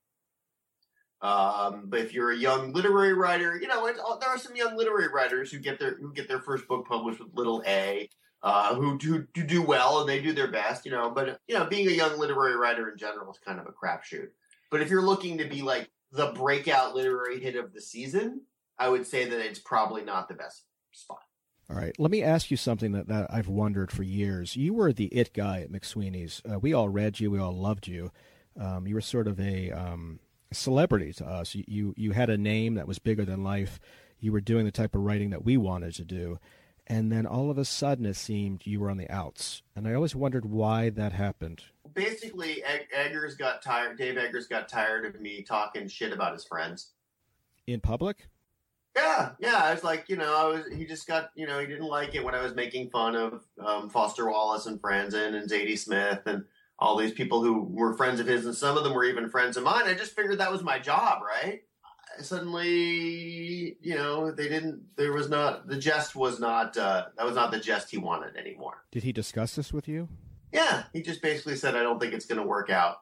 [1.23, 5.09] Um, but if you're a young literary writer, you know, there are some young literary
[5.09, 8.11] writers who get their who get their first book published with Little A,
[8.43, 11.09] uh, who do, do do well and they do their best, you know.
[11.09, 14.29] But you know, being a young literary writer in general is kind of a crapshoot.
[14.75, 18.41] But if you're looking to be like the breakout literary hit of the season,
[18.77, 21.21] I would say that it's probably not the best spot.
[21.71, 21.95] All right.
[21.97, 24.57] Let me ask you something that, that I've wondered for years.
[24.57, 26.43] You were the it guy at McSweeney's.
[26.45, 27.31] Uh, we all read you.
[27.31, 28.11] We all loved you.
[28.61, 30.19] Um, you were sort of a um,
[30.53, 31.55] celebrity to us.
[31.55, 33.79] You, you, you had a name that was bigger than life.
[34.19, 36.41] You were doing the type of writing that we wanted to do.
[36.89, 39.63] And then all of a sudden, it seemed you were on the outs.
[39.77, 41.63] And I always wondered why that happened.
[41.95, 43.97] Basically, Eggers got tired.
[43.97, 46.93] Dave Eggers got tired of me talking shit about his friends
[47.67, 48.29] in public.
[48.97, 49.57] Yeah, yeah.
[49.57, 50.67] I was like, you know, I was.
[50.73, 53.45] He just got, you know, he didn't like it when I was making fun of
[53.65, 56.45] um, Foster Wallace and Franzen and Zadie Smith and
[56.79, 59.57] all these people who were friends of his, and some of them were even friends
[59.57, 59.85] of mine.
[59.87, 61.63] I just figured that was my job, right?
[62.21, 64.83] Suddenly, you know, they didn't.
[64.97, 66.77] There was not the jest was not.
[66.77, 68.85] Uh, that was not the jest he wanted anymore.
[68.93, 70.09] Did he discuss this with you?
[70.55, 72.99] Yeah, he just basically said, "I don't think it's going to work out,"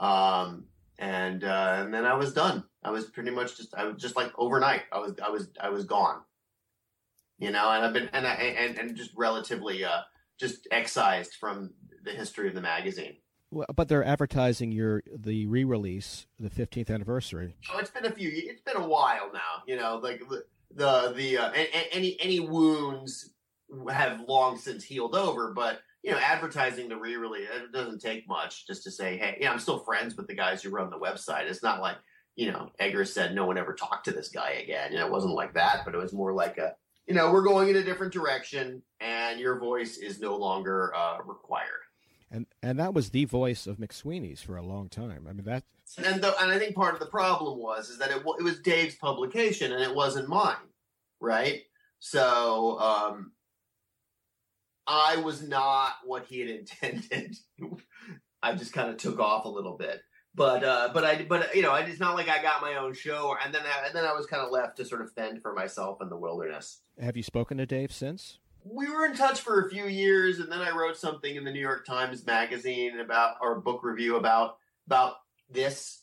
[0.00, 0.64] um,
[0.98, 2.64] and uh, and then I was done.
[2.82, 4.82] I was pretty much just I was just like overnight.
[4.92, 6.20] I was I was I was gone.
[7.38, 10.00] You know, and I've been and I and and just relatively uh,
[10.38, 11.72] just excised from
[12.02, 13.18] the history of the magazine.
[13.52, 17.56] Well, but they're advertising your the re-release, the 15th anniversary.
[17.72, 18.30] Oh, it's been a few.
[18.32, 19.62] It's been a while now.
[19.66, 21.52] You know, like the the, the uh,
[21.92, 23.30] any any wounds
[23.92, 28.66] have long since healed over, but you know, advertising the re-release it doesn't take much
[28.66, 31.48] just to say, hey, yeah, I'm still friends with the guys who run the website.
[31.48, 31.96] It's not like
[32.36, 34.92] you know, Edgar said no one ever talked to this guy again.
[34.92, 36.74] You know, it wasn't like that, but it was more like a,
[37.06, 41.18] you know, we're going in a different direction, and your voice is no longer uh,
[41.26, 41.80] required
[42.30, 45.26] and and that was the voice of McSweeney's for a long time.
[45.28, 45.64] I mean that.
[46.04, 48.60] And the, and I think part of the problem was is that it, it was
[48.60, 50.54] Dave's publication and it wasn't mine,
[51.20, 51.62] right?
[51.98, 53.32] So um,
[54.86, 57.36] I was not what he had intended.
[58.42, 60.00] I just kind of took off a little bit,
[60.34, 63.36] but uh, but I but you know it's not like I got my own show,
[63.44, 65.52] and then I, and then I was kind of left to sort of fend for
[65.52, 66.80] myself in the wilderness.
[67.00, 68.38] Have you spoken to Dave since?
[68.64, 71.50] we were in touch for a few years, and then I wrote something in the
[71.50, 74.56] New York Times Magazine about our book review about
[74.86, 75.14] about
[75.48, 75.99] this,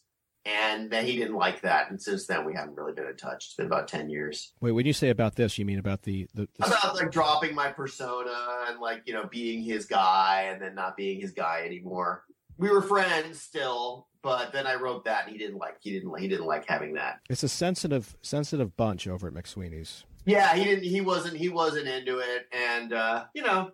[0.47, 1.89] and then he didn't like that.
[1.89, 3.45] And since then, we haven't really been in touch.
[3.47, 4.53] It's been about ten years.
[4.61, 6.67] Wait, when you say about this, you mean about the, the, the...
[6.67, 10.95] about like dropping my persona and like you know being his guy and then not
[10.95, 12.23] being his guy anymore.
[12.57, 16.17] We were friends still, but then I wrote that and he didn't like he didn't
[16.19, 17.19] he didn't like having that.
[17.29, 20.05] It's a sensitive sensitive bunch over at McSweeney's.
[20.25, 20.83] Yeah, he didn't.
[20.83, 21.37] He wasn't.
[21.37, 23.71] He wasn't into it, and uh, you know,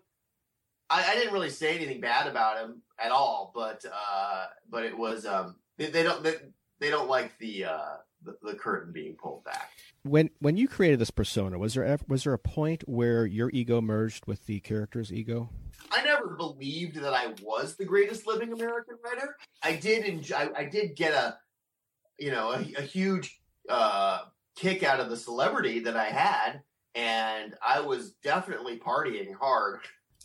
[0.89, 3.51] I, I, didn't really say anything bad about him at all.
[3.55, 6.35] But uh, but it was um, they, they don't they,
[6.83, 9.71] they, don't like the, uh, the, the curtain being pulled back.
[10.03, 13.79] When when you created this persona, was there was there a point where your ego
[13.79, 15.49] merged with the character's ego?
[15.91, 19.37] I never believed that I was the greatest living American writer.
[19.61, 20.35] I did enjoy.
[20.35, 21.37] I, I did get a
[22.19, 24.23] you know a, a huge uh,
[24.55, 26.61] kick out of the celebrity that I had.
[26.95, 29.79] And I was definitely partying hard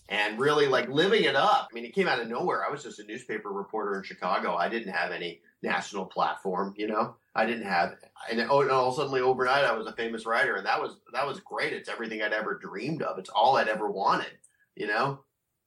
[0.08, 1.68] and really like living it up.
[1.70, 2.64] I mean, it came out of nowhere.
[2.66, 4.56] I was just a newspaper reporter in Chicago.
[4.56, 7.16] I didn't have any national platform, you know.
[7.34, 7.96] I didn't have,
[8.30, 11.26] and, oh, and all suddenly overnight I was a famous writer, and that was that
[11.26, 11.72] was great.
[11.72, 13.18] It's everything I'd ever dreamed of.
[13.18, 14.32] It's all I'd ever wanted,
[14.74, 15.20] you know.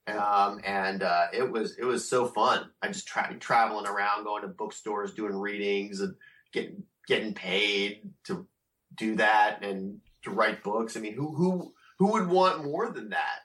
[0.08, 2.70] Um, and uh, it was it was so fun.
[2.82, 6.16] I just traveling around, going to bookstores, doing readings, and
[6.52, 8.48] getting getting paid to
[8.96, 10.98] do that and to write books.
[10.98, 13.42] I mean, who who who would want more than that?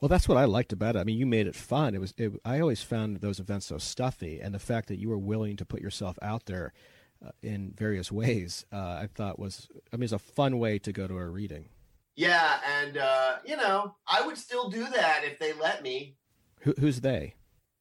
[0.00, 1.00] Well, that's what I liked about it.
[1.00, 1.94] I mean, you made it fun.
[1.94, 2.14] It was.
[2.16, 5.56] It, I always found those events so stuffy, and the fact that you were willing
[5.56, 6.72] to put yourself out there
[7.24, 9.68] uh, in various ways, uh, I thought was.
[9.92, 11.68] I mean, it's a fun way to go to a reading.
[12.14, 16.16] Yeah, and uh, you know, I would still do that if they let me.
[16.60, 17.34] Who, who's they?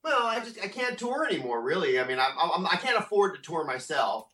[0.03, 1.61] Well, I just I can't tour anymore.
[1.61, 4.28] Really, I mean, I'm, I'm I can't afford to tour myself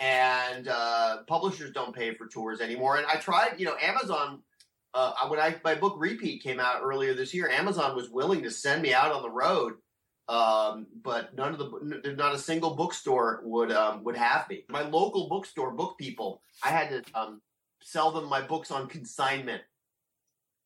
[0.00, 2.96] and uh, publishers don't pay for tours anymore.
[2.96, 4.40] And I tried, you know, Amazon.
[4.94, 8.50] Uh, when I my book Repeat came out earlier this year, Amazon was willing to
[8.50, 9.74] send me out on the road
[10.28, 14.64] Um, but none of the not a single bookstore would um, would have me.
[14.68, 17.42] My local bookstore, BookPeople, I had to um,
[17.82, 19.62] sell them my books on consignment.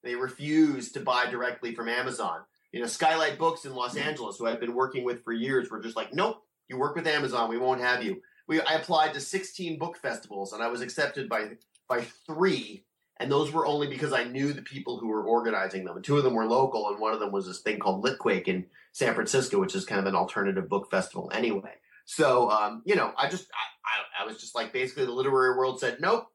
[0.02, 2.40] They refused to buy directly from Amazon.
[2.72, 5.80] You know, Skylight Books in Los Angeles, who I've been working with for years, were
[5.80, 9.20] just like, "Nope, you work with Amazon, we won't have you." We I applied to
[9.20, 11.52] 16 book festivals, and I was accepted by
[11.88, 12.84] by three
[13.18, 15.96] and those were only because I knew the people who were organizing them.
[15.96, 18.48] And two of them were local, and one of them was this thing called Litquake
[18.48, 21.74] in San Francisco, which is kind of an alternative book festival anyway.
[22.06, 25.56] So, um, you know, I just, I, I, I, was just like, basically, the literary
[25.56, 26.26] world said, nope,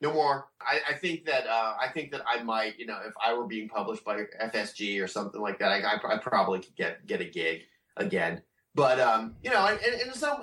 [0.00, 0.46] no more.
[0.60, 3.46] I, I think that, uh, I think that I might, you know, if I were
[3.46, 7.24] being published by FSG or something like that, I, I, probably could get get a
[7.24, 7.62] gig
[7.96, 8.42] again.
[8.76, 10.42] But um, you know, and some,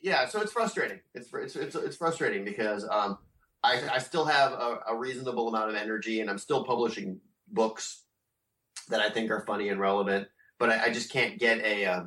[0.00, 0.28] yeah.
[0.28, 1.00] So it's frustrating.
[1.12, 3.18] It's it's it's, it's frustrating because um,
[3.64, 8.02] I, I still have a, a, reasonable amount of energy, and I'm still publishing books
[8.90, 10.28] that I think are funny and relevant.
[10.58, 12.04] But I, I just can't get a, uh,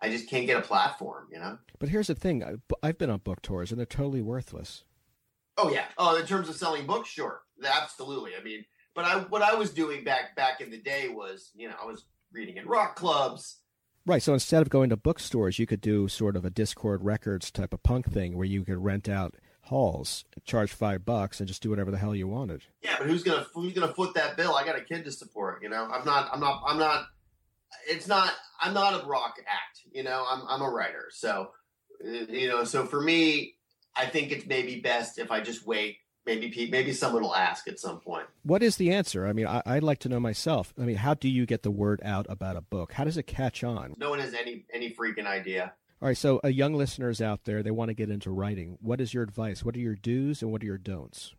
[0.00, 1.58] I just can't get a platform, you know.
[1.78, 2.42] But here's the thing:
[2.82, 4.84] I've been on book tours, and they're totally worthless.
[5.58, 5.84] Oh yeah.
[5.98, 8.32] Oh, in terms of selling books, sure, absolutely.
[8.38, 11.68] I mean, but I what I was doing back back in the day was, you
[11.68, 13.58] know, I was reading in rock clubs.
[14.06, 14.22] Right.
[14.22, 17.74] So instead of going to bookstores, you could do sort of a Dischord Records type
[17.74, 19.34] of punk thing where you could rent out
[19.66, 22.62] halls, charge five bucks, and just do whatever the hell you wanted.
[22.82, 24.54] Yeah, but who's gonna who's gonna foot that bill?
[24.54, 25.62] I got a kid to support.
[25.62, 26.30] You know, I'm not.
[26.32, 26.62] I'm not.
[26.66, 27.06] I'm not.
[27.88, 28.32] It's not.
[28.60, 29.82] I'm not a rock act.
[29.92, 30.42] You know, I'm.
[30.48, 31.06] I'm a writer.
[31.10, 31.50] So,
[32.02, 33.54] you know, so for me,
[33.96, 35.98] I think it's maybe best if I just wait.
[36.24, 38.26] Maybe maybe someone will ask at some point.
[38.42, 39.26] What is the answer?
[39.26, 40.74] I mean, I, would like to know myself.
[40.76, 42.94] I mean, how do you get the word out about a book?
[42.94, 43.94] How does it catch on?
[43.96, 45.74] No one has any any freaking idea.
[46.02, 48.76] All right, so uh, young listeners out there, they want to get into writing.
[48.82, 49.64] What is your advice?
[49.64, 51.34] What are your do's and what are your don'ts?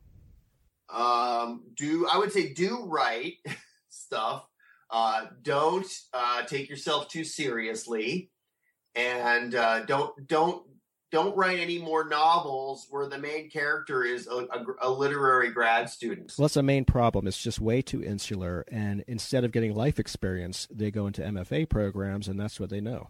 [0.89, 3.35] Um, do I would say do write
[3.89, 4.47] stuff.
[4.89, 8.31] Uh, don't uh, take yourself too seriously,
[8.95, 10.63] and uh, don't don't
[11.11, 15.89] don't write any more novels where the main character is a, a, a, literary grad
[15.89, 16.33] student.
[16.37, 17.27] Well, that's the main problem.
[17.27, 21.69] It's just way too insular, and instead of getting life experience, they go into MFA
[21.69, 23.07] programs, and that's what they know.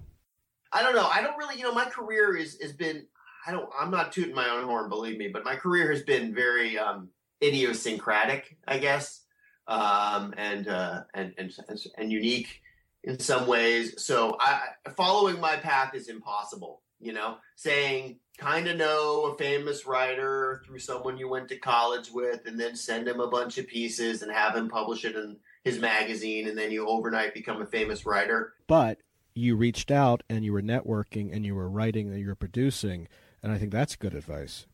[0.71, 1.07] I don't know.
[1.07, 3.05] I don't really, you know, my career is has been.
[3.45, 3.69] I don't.
[3.79, 7.09] I'm not tooting my own horn, believe me, but my career has been very um,
[7.41, 9.23] idiosyncratic, I guess,
[9.67, 11.51] um, and, uh, and and
[11.97, 12.61] and unique
[13.03, 14.03] in some ways.
[14.03, 14.61] So, I,
[14.95, 16.81] following my path is impossible.
[16.99, 22.11] You know, saying kind of know a famous writer through someone you went to college
[22.11, 25.37] with, and then send him a bunch of pieces and have him publish it in
[25.63, 28.53] his magazine, and then you overnight become a famous writer.
[28.67, 28.97] But
[29.37, 33.07] you reached out and you were networking and you were writing and you were producing,
[33.43, 34.65] and I think that's good advice.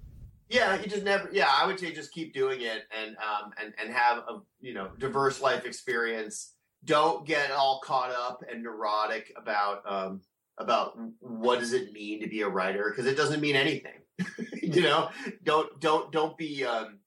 [0.49, 1.29] Yeah, you just never.
[1.31, 4.73] Yeah, I would say just keep doing it and um and and have a you
[4.73, 6.53] know diverse life experience.
[6.85, 10.21] Don't get all caught up and neurotic about um
[10.57, 14.01] about what does it mean to be a writer because it doesn't mean anything.
[14.61, 15.09] you know,
[15.43, 16.99] don't don't don't be um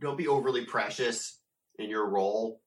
[0.00, 1.38] don't be overly precious
[1.78, 2.60] in your role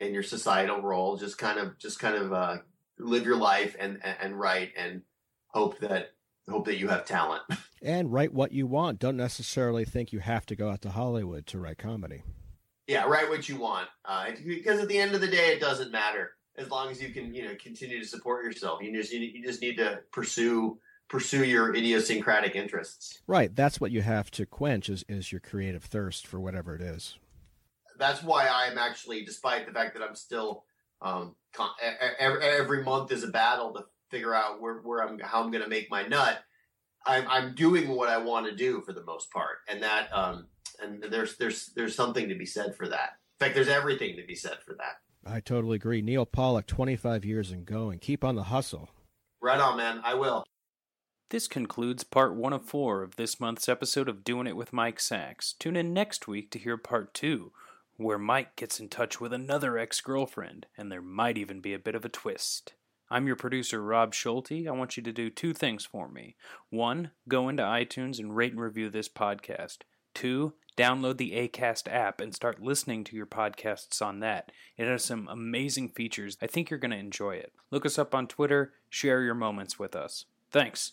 [0.00, 1.16] in your societal role.
[1.16, 2.56] Just kind of just kind of uh,
[3.00, 5.02] live your life and and write and
[5.48, 6.12] hope that
[6.48, 7.42] hope that you have talent.
[7.82, 8.98] And write what you want.
[8.98, 12.22] Don't necessarily think you have to go out to hollywood to write comedy.
[12.86, 13.88] Yeah write what you want.
[14.04, 16.32] Uh, because at the end of the day it doesn't matter.
[16.58, 18.82] As long as you can you know continue to support yourself.
[18.82, 20.78] You just you just need to pursue
[21.08, 23.22] pursue your idiosyncratic interests.
[23.26, 23.56] Right.
[23.56, 27.16] That's what you have to quench is, is your creative thirst for whatever it is.
[27.98, 30.64] That's why i'm actually despite the fact that i'm still
[31.02, 31.34] um,
[32.18, 35.70] every month is a battle to figure out where, where I'm how I'm going to
[35.70, 36.38] make my nut.
[37.06, 40.46] I'm I'm doing what I want to do for the most part, and that um
[40.82, 43.10] and there's there's there's something to be said for that.
[43.40, 44.98] In fact, there's everything to be said for that.
[45.24, 46.02] I totally agree.
[46.02, 47.98] Neal Pollack, 25 years and going.
[47.98, 48.90] Keep on the hustle.
[49.40, 50.00] Right on, man.
[50.04, 50.44] I will.
[51.30, 54.98] This concludes part one of four of this month's episode of Doing It with Mike
[54.98, 55.54] Sacks.
[55.58, 57.52] Tune in next week to hear part two
[58.00, 61.78] where Mike gets in touch with another ex girlfriend, and there might even be a
[61.78, 62.72] bit of a twist.
[63.10, 64.66] I'm your producer, Rob Schulte.
[64.66, 66.36] I want you to do two things for me.
[66.70, 69.78] One, go into iTunes and rate and review this podcast.
[70.14, 74.50] Two, download the ACAST app and start listening to your podcasts on that.
[74.78, 76.38] It has some amazing features.
[76.40, 77.52] I think you're going to enjoy it.
[77.70, 80.24] Look us up on Twitter, share your moments with us.
[80.50, 80.92] Thanks.